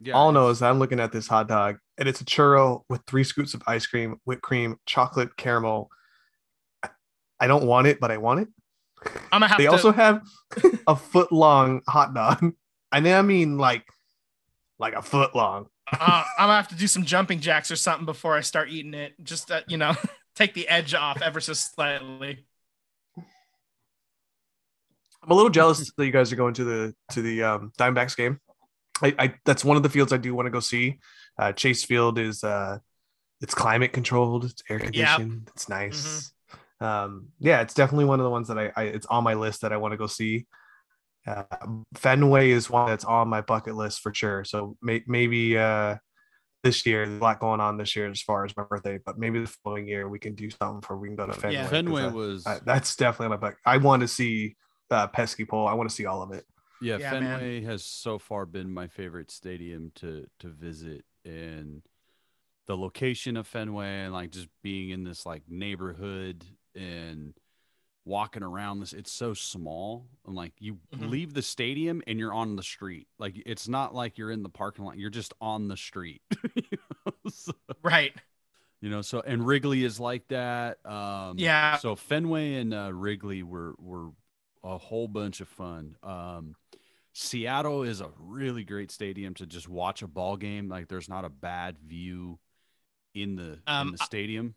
[0.00, 2.82] yeah, All I know is I'm looking at this hot dog and it's a churro
[2.88, 5.90] with three scoops of ice cream, whipped cream, chocolate, caramel.
[6.82, 6.88] I-
[7.38, 8.48] I don't want it, but I want it.
[9.32, 9.70] I'm gonna have they to.
[9.72, 10.22] also have
[10.86, 12.52] a foot long hot dog.
[12.92, 13.84] And then I mean like
[14.78, 15.68] like a foot long.
[15.92, 18.94] Uh, I'm gonna have to do some jumping jacks or something before I start eating
[18.94, 19.14] it.
[19.22, 19.94] Just uh, you know,
[20.34, 22.44] take the edge off ever so slightly.
[25.22, 28.16] I'm a little jealous that you guys are going to the to the um, Diamondbacks
[28.16, 28.40] game.
[29.02, 30.98] I, I that's one of the fields I do want to go see.
[31.38, 32.78] Uh, Chase Field is uh,
[33.40, 36.32] it's climate controlled, it's air conditioned, it's nice.
[36.80, 39.62] Um, yeah, it's definitely one of the ones that I, I it's on my list
[39.62, 40.46] that I want to go see.
[41.26, 41.44] Uh,
[41.94, 44.44] Fenway is one that's on my bucket list for sure.
[44.44, 45.96] So may, maybe uh,
[46.62, 49.18] this year, there's a lot going on this year as far as my birthday, but
[49.18, 51.58] maybe the following year we can do something for we can go to Fenway.
[51.62, 53.58] 'cause, Fenway was I- that's definitely on my bucket.
[53.66, 54.56] I want to see
[54.90, 55.68] uh, pesky pole.
[55.68, 56.44] I want to see all of it.
[56.80, 57.38] yeah, Yeah, man.
[57.38, 61.82] Fenway has so far been my favorite stadium to to visit and
[62.66, 66.44] the location of Fenway and like just being in this like neighborhood
[66.74, 67.34] and
[68.10, 71.10] walking around this it's so small and like you Mhm.
[71.10, 74.48] leave the stadium and you're on the street like it's not like you're in the
[74.48, 76.20] parking lot you're just on the street
[76.54, 77.12] you know?
[77.30, 77.52] So-
[77.82, 78.12] Right.
[78.80, 81.76] you know so and wrigley is like that um Yeah.
[81.76, 84.10] so fenway and uh, wrigley were were
[84.64, 86.54] a whole bunch of fun um
[87.12, 91.24] seattle is a really great stadium to just watch a ball game like there's not
[91.24, 92.38] a bad view
[93.14, 94.54] in the in Um, the stadium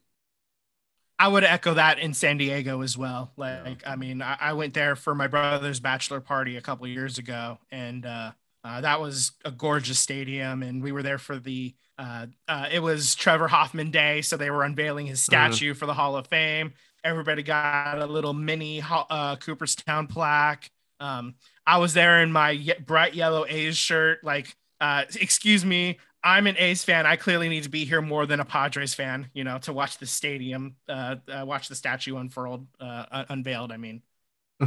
[1.24, 3.32] I would echo that in San Diego as well.
[3.38, 7.17] Like, I mean, I, I went there for my brother's bachelor party a couple years
[7.17, 8.32] ago, and uh,
[8.65, 10.63] uh, that was a gorgeous stadium.
[10.63, 14.51] And we were there for the, uh, uh, it was Trevor Hoffman Day, so they
[14.51, 16.74] were unveiling his statue for the Hall of Fame.
[17.05, 20.69] Everybody got a little mini uh, Cooperstown plaque.
[20.99, 24.26] Um, I was there in my bright yellow A's shirt.
[24.26, 27.05] Like, uh, excuse me, I'm an A's fan.
[27.05, 29.97] I clearly need to be here more than a Padres fan, you know, to watch
[29.97, 33.71] the stadium, uh, uh watch the statue unfurled, uh, un- unveiled.
[33.71, 34.01] I mean,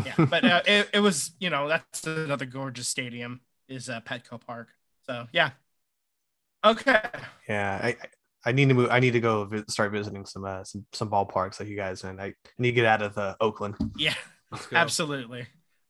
[0.05, 4.41] yeah, but uh, it, it was, you know, that's another gorgeous stadium is uh, Petco
[4.41, 4.69] Park.
[5.07, 5.51] So yeah.
[6.65, 7.01] Okay.
[7.49, 7.97] Yeah, I I-
[8.49, 8.91] I need to move.
[8.93, 12.05] I need to go vi- start visiting some uh, some some ballparks like you guys,
[12.05, 13.75] and I need to get out of the Oakland.
[13.97, 14.15] Yeah.
[14.73, 15.49] Absolutely.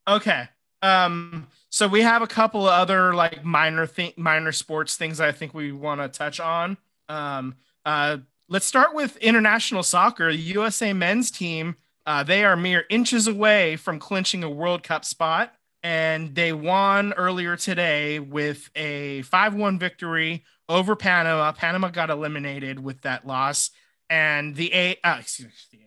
[0.09, 0.49] Okay.
[0.83, 5.33] Um, so we have a couple of other like minor thing, minor sports things I
[5.33, 6.77] think we want to touch on.
[7.09, 8.19] Um, uh,
[8.49, 10.33] let's start with international soccer.
[10.33, 15.05] The USA men's team, uh, they are mere inches away from clinching a World Cup
[15.05, 21.53] spot, and they won earlier today with a 5-1 victory over Panama.
[21.53, 23.71] Panama got eliminated with that loss,
[24.09, 25.87] and the A, uh, excuse me,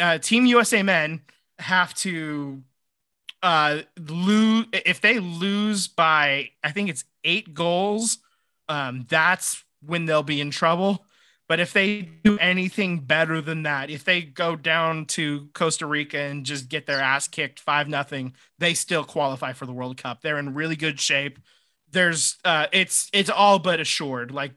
[0.00, 1.22] uh, Team USA men
[1.58, 2.62] have to
[3.44, 8.18] uh lose if they lose by I think it's eight goals,
[8.68, 11.04] um, that's when they'll be in trouble.
[11.46, 16.18] But if they do anything better than that, if they go down to Costa Rica
[16.18, 20.22] and just get their ass kicked five nothing, they still qualify for the World Cup.
[20.22, 21.38] They're in really good shape.
[21.90, 24.30] There's uh it's it's all but assured.
[24.30, 24.52] Like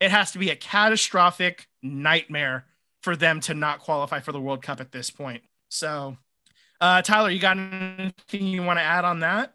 [0.00, 2.64] it has to be a catastrophic nightmare
[3.02, 5.42] for them to not qualify for the World Cup at this point.
[5.68, 6.16] So
[6.80, 9.52] uh, Tyler, you got anything you want to add on that?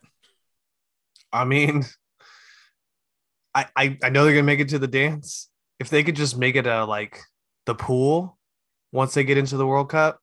[1.32, 1.84] I mean,
[3.54, 5.50] I, I I know they're gonna make it to the dance.
[5.80, 7.20] If they could just make it a like
[7.66, 8.38] the pool
[8.92, 10.20] once they get into the World Cup,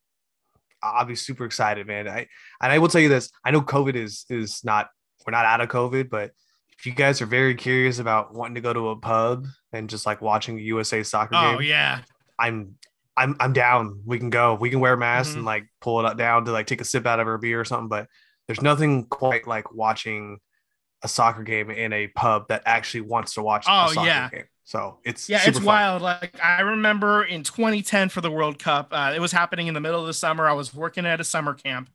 [0.82, 2.08] I'll be super excited, man.
[2.08, 2.26] I
[2.62, 4.88] and I will tell you this: I know COVID is is not
[5.26, 6.30] we're not out of COVID, but
[6.78, 10.06] if you guys are very curious about wanting to go to a pub and just
[10.06, 12.00] like watching a USA soccer Oh game, yeah,
[12.38, 12.76] I'm
[13.16, 14.02] I'm I'm down.
[14.06, 14.54] We can go.
[14.54, 15.38] We can wear masks Mhm.
[15.38, 17.60] and like pull it up down to like take a sip out of our beer
[17.60, 17.88] or something.
[17.88, 18.08] But
[18.46, 20.38] there's nothing quite like watching
[21.02, 24.28] a soccer game in a pub that actually wants to watch Oh, a soccer yeah.
[24.30, 24.44] game.
[24.64, 25.66] So it's Yeah, it's fun.
[25.66, 26.02] wild.
[26.02, 29.80] Like I remember in 2010 for the World Cup, uh, it was happening in the
[29.80, 30.46] middle of the summer.
[30.48, 31.90] I was working at a summer camp,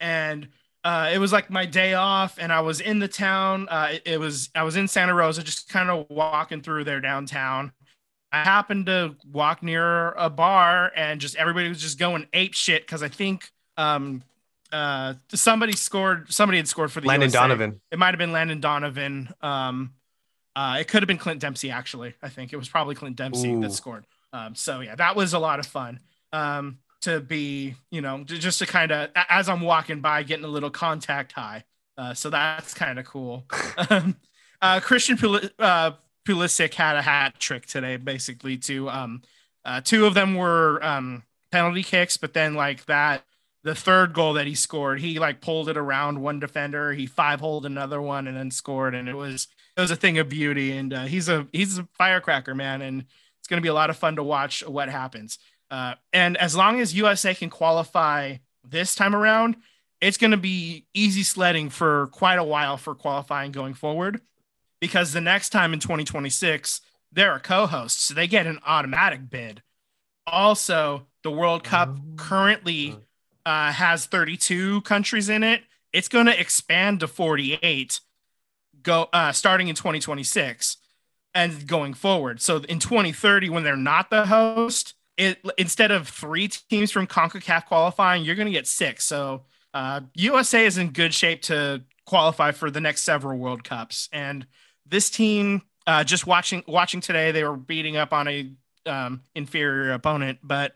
[0.00, 0.48] and
[0.84, 3.68] uh, it was like my day off, and I was in the town.
[3.68, 7.00] Uh, it, it was I was in Santa Rosa, just kind of walking through there
[7.00, 7.72] downtown.
[8.32, 12.82] I happened to walk near a bar, and just everybody was just going ape shit
[12.82, 14.22] because I think um,
[14.72, 16.32] uh, somebody scored.
[16.32, 17.38] Somebody had scored for the Landon USA.
[17.38, 17.80] Donovan.
[17.90, 19.28] It might have been Landon Donovan.
[19.42, 19.92] Um,
[20.56, 22.14] uh, it could have been Clint Dempsey, actually.
[22.22, 23.60] I think it was probably Clint Dempsey Ooh.
[23.60, 24.06] that scored.
[24.32, 26.00] Um, so yeah, that was a lot of fun.
[26.32, 30.48] Um, to be, you know, just to kind of as I'm walking by, getting a
[30.48, 31.64] little contact high.
[31.98, 33.44] Uh, so that's kind of cool.
[33.90, 34.16] um,
[34.62, 35.18] uh, Christian
[35.58, 35.92] uh,
[36.26, 38.56] Pulisic had a hat trick today, basically.
[38.58, 39.22] To um,
[39.64, 43.24] uh, two of them were um, penalty kicks, but then like that,
[43.64, 47.40] the third goal that he scored, he like pulled it around one defender, he five
[47.40, 50.72] holed another one, and then scored, and it was it was a thing of beauty.
[50.72, 53.04] And uh, he's a he's a firecracker, man, and
[53.38, 55.38] it's going to be a lot of fun to watch what happens.
[55.70, 59.56] Uh, and as long as USA can qualify this time around,
[60.00, 64.20] it's going to be easy sledding for quite a while for qualifying going forward,
[64.82, 66.82] because the next time in 2026
[67.14, 69.62] they're a co-host, so they get an automatic bid.
[70.26, 72.02] Also, the World Cup Oh.
[72.16, 72.96] currently
[73.44, 75.62] uh, has 32 countries in it.
[75.92, 78.00] It's going to expand to 48
[78.82, 80.78] go uh, starting in 2026
[81.34, 82.40] and going forward.
[82.40, 87.66] So in 2030, when they're not the host, it instead of three teams from CONCACAF
[87.66, 89.04] qualifying, you're going to get six.
[89.04, 94.08] So uh, USA is in good shape to qualify for the next several World Cups.
[94.12, 94.46] And
[94.92, 98.52] this team, uh, just watching watching today, they were beating up on a
[98.86, 100.74] um, inferior opponent, but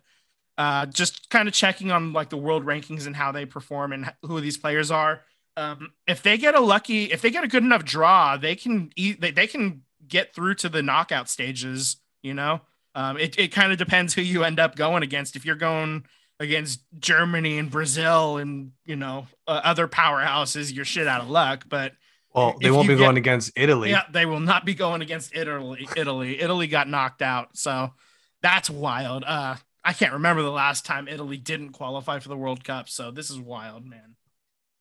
[0.58, 4.12] uh, just kind of checking on like the world rankings and how they perform and
[4.22, 5.20] who these players are.
[5.56, 8.90] Um, if they get a lucky, if they get a good enough draw, they can
[8.96, 11.96] eat, they, they can get through to the knockout stages.
[12.22, 12.62] You know,
[12.94, 15.36] um, it it kind of depends who you end up going against.
[15.36, 16.06] If you're going
[16.40, 21.66] against Germany and Brazil and you know uh, other powerhouses, you're shit out of luck.
[21.68, 21.92] But
[22.36, 23.90] Well, they won't be get- going against Italy.
[23.90, 25.88] yeah, they will not be going against Italy.
[25.96, 27.94] Italy, Italy got knocked out, so
[28.42, 29.24] that's wild.
[29.26, 33.10] Uh, I can't remember the last time Italy didn't qualify for the World Cup, so
[33.10, 34.16] this is wild, man.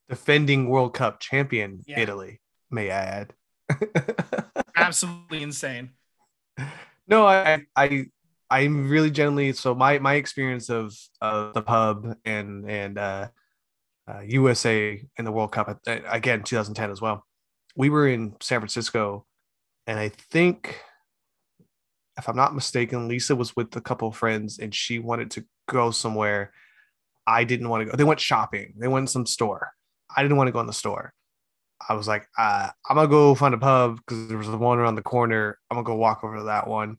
[0.10, 2.00] Defending World Cup champion Yeah.
[2.00, 3.34] Italy, may I add.
[4.76, 5.92] Absolutely insane.
[7.08, 8.08] no, I, I,
[8.50, 13.28] I'm really generally so my my experience of of the pub and and uh,
[14.08, 17.26] uh, USA in the World Cup uh, again 2010 as well.
[17.76, 19.26] We were in San Francisco,
[19.88, 20.80] and I think,
[22.18, 25.46] if I'm not mistaken, Lisa was with a couple of friends, and she wanted to
[25.68, 26.52] go somewhere.
[27.28, 27.98] I didn't want to go.
[27.98, 28.74] They went shopping.
[28.78, 29.72] They went to some store.
[30.16, 31.14] I didn't want to go in the store.
[31.88, 34.80] I was like, uh, I'm gonna go find a pub because there was the one
[34.80, 35.60] around the corner.
[35.70, 36.98] I'm gonna go walk over to that one.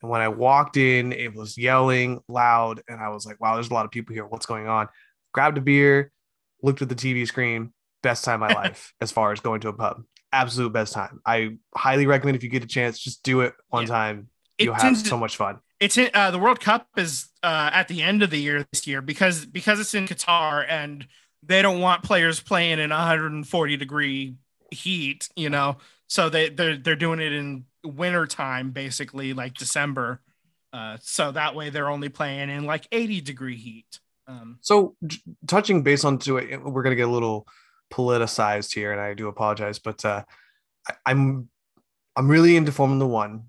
[0.00, 3.70] And when I walked in, it was yelling loud, and I was like, wow, there's
[3.70, 4.26] a lot of people here.
[4.26, 4.88] What's going on?
[5.32, 6.12] Grabbed a beer,
[6.62, 7.72] looked at the TV screen.
[8.02, 10.02] Best time of my life as far as going to a pub.
[10.32, 11.20] Absolute best time.
[11.26, 13.88] I highly recommend if you get a chance, just do it one Yeah.
[13.88, 14.28] time.
[14.58, 15.58] You'll It's have in- so much fun.
[15.80, 18.86] It's in, uh, the World Cup is uh, at the end of the year this
[18.86, 21.06] year because because it's in Qatar and
[21.42, 24.36] they don't want players playing in 140 degree
[24.70, 25.78] heat, you know.
[26.06, 30.20] So they they're they're doing it in winter time, basically like December.
[30.72, 33.98] Uh, so that way they're only playing in like 80 degree heat.
[34.28, 34.94] Um, So,
[35.48, 37.46] touching base onto it, we're gonna get a little
[37.92, 40.24] politicized here, and I do apologize, but uh,
[41.06, 41.48] I'm
[42.16, 43.44] I'm really into Formula One.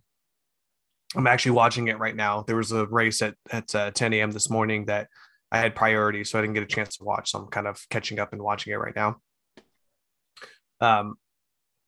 [1.15, 2.41] I'm actually watching it right now.
[2.41, 4.31] There was a race at at uh, 10 a.m.
[4.31, 5.07] this morning that
[5.51, 7.31] I had priority, so I didn't get a chance to watch.
[7.31, 9.17] So I'm kind of catching up and watching it right now.
[10.81, 11.15] Um,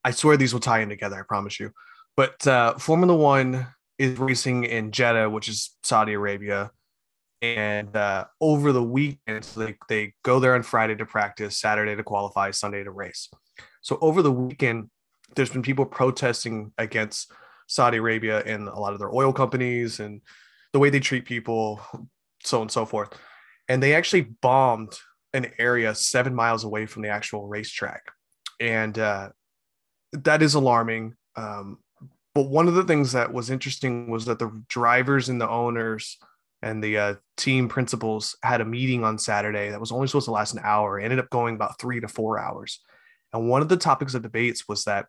[0.04, 1.20] I swear these will tie in together.
[1.20, 1.72] I promise you.
[2.16, 6.72] But uh, Formula One is racing in Jeddah, which is Saudi Arabia
[7.42, 11.96] and uh, over the weekend so they, they go there on friday to practice saturday
[11.96, 13.30] to qualify sunday to race.
[13.82, 14.90] So over the weekend
[15.36, 17.32] there's been people protesting against
[17.68, 20.22] saudi arabia and a lot of their oil companies and
[20.74, 21.82] the way they treat people
[22.46, 23.10] so and so forth.
[23.68, 24.94] And they actually bombed
[25.34, 28.04] an area seven miles away from the actual racetrack.
[28.60, 29.30] And uh,
[30.14, 31.16] that is alarming.
[31.36, 31.80] Um,
[32.34, 36.18] but one of the things that was interesting was that the drivers and the owners
[36.66, 40.32] and the uh, team principals had a meeting on Saturday that was only supposed to
[40.32, 41.00] last an hour.
[41.00, 42.82] It ended up going about three to four hours.
[43.32, 45.06] And one of the topics of debates was that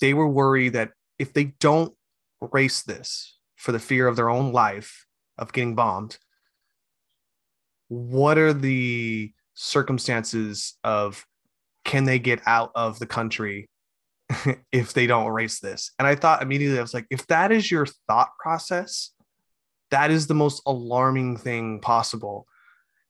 [0.00, 1.92] they were worried that if they don't
[2.40, 5.06] race this for the fear of their own life,
[5.38, 6.18] of getting bombed.
[7.88, 11.26] What are the circumstances of
[11.84, 13.68] can they get out of the country
[14.72, 15.92] if they don't race this?
[15.98, 19.10] And I thought immediately, I was like, if that is your thought process,
[19.92, 22.46] that is the most alarming thing possible.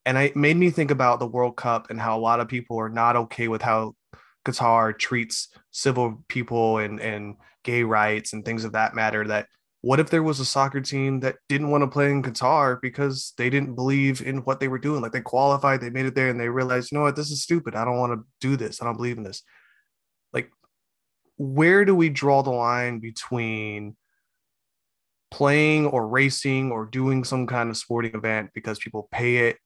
[0.05, 2.77] And it made me think about the World Cup and how a lot of people
[2.77, 3.95] are not okay with how
[4.45, 9.25] Qatar treats civil people and, and gay rights and things of that matter.
[9.25, 9.47] That
[9.79, 13.31] what if there was a soccer team that didn't want to play in Qatar because
[13.37, 15.01] they didn't believe in what they were doing?
[15.01, 17.41] Like they qualified, they made it there, and they realized, you know what, this is
[17.41, 17.73] stupid.
[17.73, 18.81] I don't want to do this.
[18.81, 19.41] I don't believe in this.
[20.33, 20.51] Like,
[21.37, 23.95] where do we draw the line between
[25.33, 29.57] playing or racing or doing some kind of sporting event because people pay it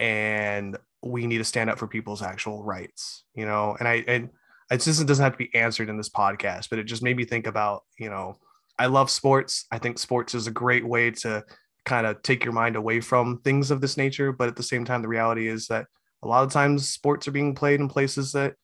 [0.00, 3.76] and we need to stand up for people's actual rights, you know?
[3.78, 4.30] And I, and
[4.68, 7.24] it just doesn't have to be answered in this podcast, but it just made me
[7.24, 8.34] think about, you know,
[8.80, 9.64] I love sports.
[9.70, 11.44] I think sports is a great way to
[11.84, 14.32] kind of take your mind away from things of this nature.
[14.32, 15.86] But at the same time, the reality is that
[16.24, 18.56] a lot of times sports are being played in places that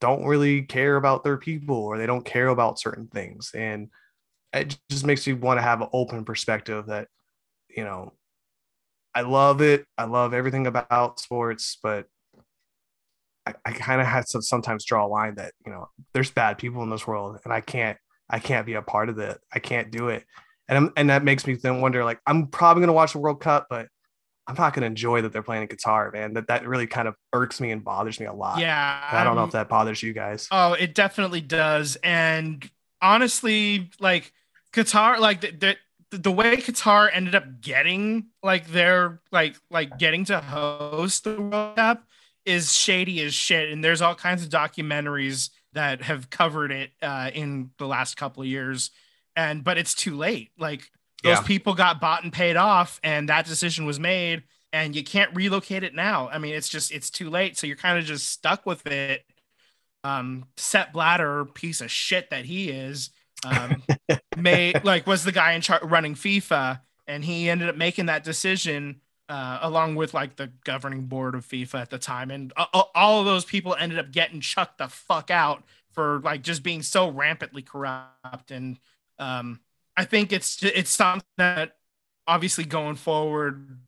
[0.00, 3.50] don't really care about their people or they don't care about certain things.
[3.52, 3.88] And
[4.54, 7.08] it just makes me want to have an open perspective that,
[7.68, 8.12] you know,
[9.14, 9.84] I love it.
[9.96, 12.06] I love everything about sports, but
[13.46, 16.58] I, I kind of have to sometimes draw a line that, you know, there's bad
[16.58, 17.98] people in this world and I can't
[18.28, 19.38] I can't be a part of it.
[19.52, 20.24] I can't do it.
[20.66, 23.18] And I'm, and that makes me then wonder like I'm probably going to watch the
[23.18, 23.88] World Cup, but
[24.46, 26.34] I'm not going to enjoy that they're playing in Qatar, man.
[26.34, 28.58] That that really kind of irks me and bothers me a lot.
[28.58, 29.08] Yeah.
[29.10, 30.48] I don't know if that bothers you guys.
[30.50, 31.96] Oh, it definitely does.
[32.02, 32.68] And
[33.00, 34.32] honestly, like
[34.74, 35.76] Qatar, like the,
[36.10, 41.40] the, the way Qatar ended up getting like their like like getting to host the
[41.40, 42.04] World Cup
[42.44, 43.70] is shady as shit.
[43.70, 48.42] And there's all kinds of documentaries that have covered it uh, in the last couple
[48.42, 48.90] of years.
[49.36, 50.50] And but it's too late.
[50.58, 50.90] Like
[51.22, 51.42] those yeah.
[51.42, 55.82] people got bought and paid off, and that decision was made, and you can't relocate
[55.82, 56.28] it now.
[56.28, 57.56] I mean, it's just it's too late.
[57.56, 59.24] So you're kind of just stuck with it.
[60.04, 63.10] Um, Sepp Blatter, piece of shit that he is,
[63.44, 63.82] um,
[64.36, 68.24] made like was the guy in charge running FIFA, and he ended up making that
[68.24, 72.52] decision uh, along with like the governing board of FIFA at the time, and
[72.94, 76.82] all of those people ended up getting chucked the fuck out for like just being
[76.82, 78.50] so rampantly corrupt.
[78.50, 78.78] And
[79.18, 79.60] um,
[79.96, 81.76] I think it's it's something that
[82.26, 83.78] obviously going forward,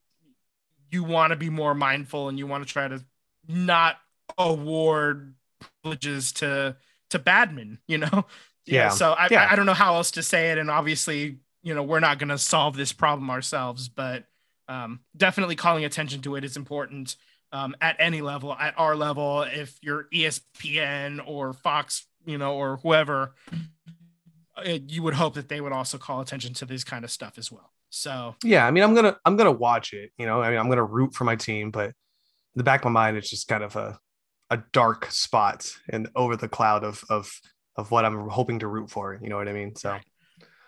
[0.90, 3.04] you want to be more mindful and you want to try to
[3.48, 3.96] not
[4.38, 6.76] award privileges to
[7.11, 8.26] to badmen, you know.
[8.67, 8.89] Yeah.
[8.91, 9.45] So I, yeah.
[9.45, 12.19] I, I don't know how else to say it, and obviously, you know, we're not
[12.19, 14.25] going to solve this problem ourselves, but
[14.69, 17.17] um, definitely calling attention to it is important
[17.53, 19.43] um, at any level, at our level.
[19.43, 23.35] If you're ESPN or Fox, you know, or whoever,
[24.64, 27.11] it, uh, you would hope that they would also call attention to this kind of
[27.11, 27.73] stuff as well.
[27.91, 30.11] So yeah, I mean, I'm gonna I'm gonna watch it.
[30.19, 31.95] You know, I mean, I'm gonna root for my team, but in
[32.57, 33.99] the back of my mind, it's just kind of a
[34.51, 37.31] a dark spot and over the cloud of of
[37.77, 39.18] of what I'm hoping to root for.
[39.20, 39.74] You know what I mean?
[39.77, 39.99] So.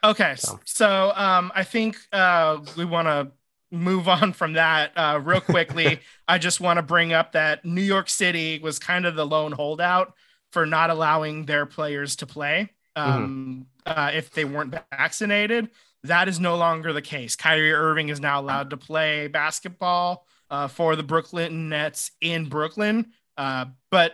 [0.04, 3.32] Okay, so, so um, I think uh, we want to
[3.70, 7.82] move on from that uh, real quickly, I just want to bring up that New
[7.82, 10.14] York City was kind of the lone holdout
[10.52, 14.00] for not allowing their players to play um, mm-hmm.
[14.00, 15.68] uh, if they weren't vaccinated.
[16.04, 17.36] That is no longer the case.
[17.36, 23.12] Kyrie Irving is now allowed to play basketball uh, for the Brooklyn Nets in Brooklyn.
[23.36, 24.12] Uh, but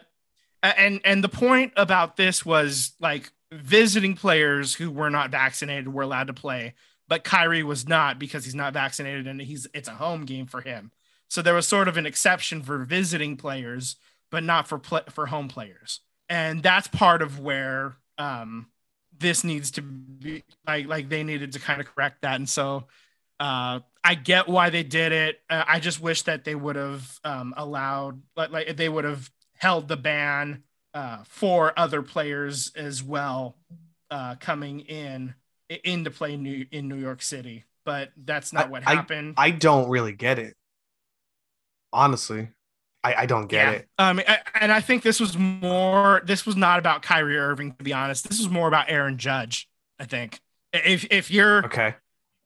[0.77, 6.03] and and the point about this was like visiting players who were not vaccinated were
[6.03, 6.75] allowed to play
[7.09, 10.61] but Kyrie was not because he's not vaccinated and he's it's a home game for
[10.61, 10.91] him.
[11.29, 13.97] So there was sort of an exception for visiting players,
[14.31, 16.01] but not for play, for home players.
[16.29, 18.69] And that's part of where um,
[19.19, 22.37] this needs to be like like they needed to kind of correct that.
[22.37, 22.85] And so
[23.41, 25.41] uh, I get why they did it.
[25.51, 29.31] Uh, I just wish that they would have um, allowed like, like they would have
[29.65, 30.63] held the ban
[30.93, 33.57] uh, for other players as well
[34.11, 35.35] uh, coming in
[35.83, 39.35] into play New, in New York City, but that's not I, what happened.
[39.39, 40.55] I, I, don't really get it.
[41.95, 42.51] Honestly,
[43.03, 43.73] I, I don't get yeah.
[43.79, 43.89] it.
[43.99, 44.21] Um,
[44.55, 46.21] and I think this was more.
[46.27, 48.29] This was not about Kyrie Irving, to be honest.
[48.29, 49.67] This was more about Aaron Judge.
[49.99, 50.41] I think
[50.75, 51.95] if if you're okay,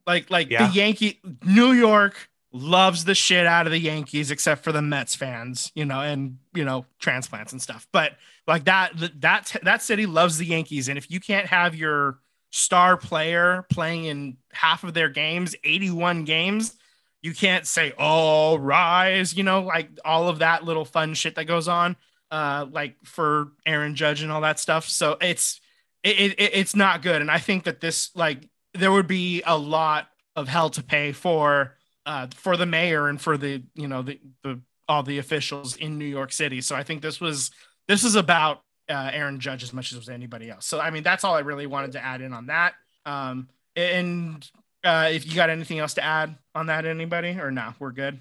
[0.07, 0.69] like like yeah.
[0.69, 5.15] the Yankee New York loves the shit out of the Yankees, except for the Mets
[5.15, 7.87] fans, you know, and you know transplants and stuff.
[7.93, 8.13] But
[8.47, 12.19] like that that that city loves the Yankees, and if you can't have your
[12.51, 16.77] star player playing in half of their games, 81 games,
[17.23, 21.45] you can't say, oh, rise, you know, like all of that little fun shit that
[21.45, 21.97] goes on,
[22.31, 24.89] uh, like for Aaron Judge and all that stuff.
[24.89, 25.61] So it's,
[26.03, 27.21] it, it, it's not good.
[27.21, 31.13] And I think that this, like, there would be a lot of hell to pay
[31.13, 31.77] for
[32.09, 35.99] uh, for the mayor and for the you know the the all the officials in
[35.99, 36.63] New York City.
[36.63, 37.51] So I think this was
[37.87, 40.65] this is about uh, Aaron Judge as much as it was anybody else.
[40.65, 42.73] So I mean that's all I really wanted to add in on that.
[43.05, 44.51] Um, and
[44.83, 48.21] uh, if you got anything else to add on that, anybody or no, we're good.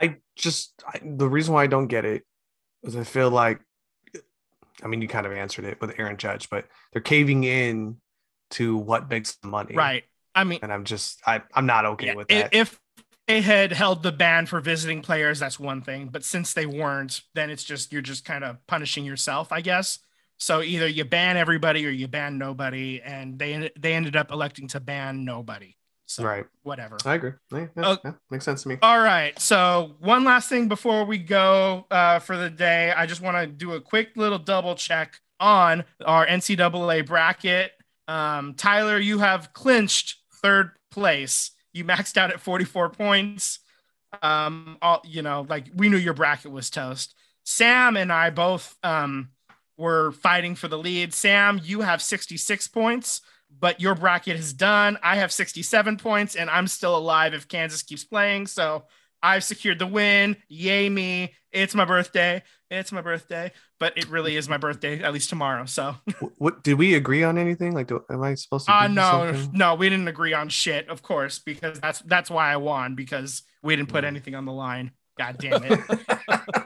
[0.00, 2.22] I just I, the reason why I don't get it
[2.84, 3.60] is I feel like
[4.80, 7.96] I mean you kind of answered it with Aaron Judge, but they're caving in
[8.50, 9.74] to what makes the money.
[9.74, 10.04] Right.
[10.36, 12.54] I mean, And I'm just I I'm not okay yeah, with that.
[12.54, 12.78] if
[13.26, 16.08] they had held the ban for visiting players, that's one thing.
[16.08, 19.98] But since they weren't, then it's just you're just kind of punishing yourself, I guess.
[20.36, 24.68] So either you ban everybody or you ban nobody, and they they ended up electing
[24.68, 25.76] to ban nobody.
[26.06, 26.44] So right.
[26.64, 26.98] whatever.
[27.06, 27.32] I agree.
[27.50, 27.98] Yeah, yeah, Oh.
[28.04, 28.76] yeah, makes sense to me.
[28.82, 29.38] All right.
[29.38, 33.46] So one last thing before we go uh, for the day, I just want to
[33.46, 37.72] do a quick little double check on our NCAA bracket.
[38.06, 41.52] Um, Tyler, you have clinched third place.
[41.74, 43.58] You maxed out at 44 points.
[44.22, 47.14] Um, all you know, like we knew your bracket was toast.
[47.44, 49.30] Sam and I both um,
[49.76, 51.12] were fighting for the lead.
[51.12, 53.20] Sam, you have 66 points
[53.60, 54.98] but your bracket is done.
[55.02, 58.46] I have 67 points and I'm still alive if Kansas keeps playing.
[58.46, 58.84] So
[59.24, 60.36] I've secured the win.
[60.48, 61.34] Yay me.
[61.50, 62.42] It's my birthday.
[62.70, 65.64] It's my birthday, but it really is my birthday, at least tomorrow.
[65.64, 65.96] So,
[66.38, 67.72] what, did we agree on anything?
[67.72, 68.74] Like, do, am I supposed to?
[68.74, 69.58] uh, no, something?
[69.58, 73.42] no, we didn't agree on shit, of course, because that's that's why I won because
[73.62, 74.90] we didn't put anything on the line.
[75.16, 75.80] God damn it.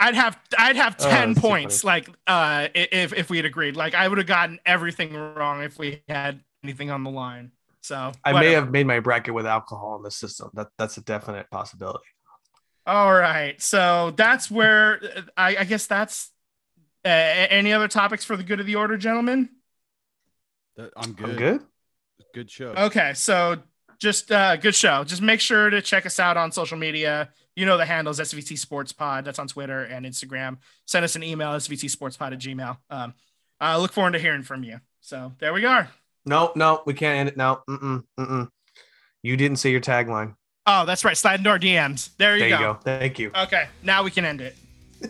[0.00, 3.46] I'd have I'd have Oh, 10 that's too points like uh if if we had
[3.46, 3.76] agreed.
[3.76, 7.52] Like I would have gotten everything wrong if we had anything on the line.
[7.82, 10.50] So I may have made my bracket with alcohol in the system.
[10.54, 12.04] That that's a definite possibility.
[12.86, 13.60] All right.
[13.60, 15.00] So that's where
[15.36, 16.30] I, I guess that's
[17.04, 19.48] uh, any other topics for the good of the order, gentlemen?
[20.76, 21.30] That, I'm good.
[21.30, 21.60] I'm good.
[22.34, 22.68] Good show.
[22.68, 23.12] Okay.
[23.14, 23.62] So
[23.98, 25.04] just uh, good show.
[25.04, 27.30] Just make sure to check us out on social media.
[27.54, 29.24] You know the handles SVT Sports Pod.
[29.24, 30.58] That's on Twitter and Instagram.
[30.86, 32.78] Send us an email, SVT Sports Pod at gmail.
[32.90, 33.14] Um,
[33.60, 34.80] I look forward to hearing from you.
[35.00, 35.88] So there we are.
[36.24, 37.62] No, no, we can't end it now.
[37.68, 38.48] Mm-mm, mm-mm.
[39.22, 40.34] You didn't say your tagline.
[40.66, 41.16] Oh, that's right.
[41.16, 42.10] Slide into our DMs.
[42.18, 42.58] There you, There go.
[42.58, 42.78] you go.
[42.84, 43.30] Thank you.
[43.36, 43.66] Okay.
[43.82, 44.56] Now we can end it.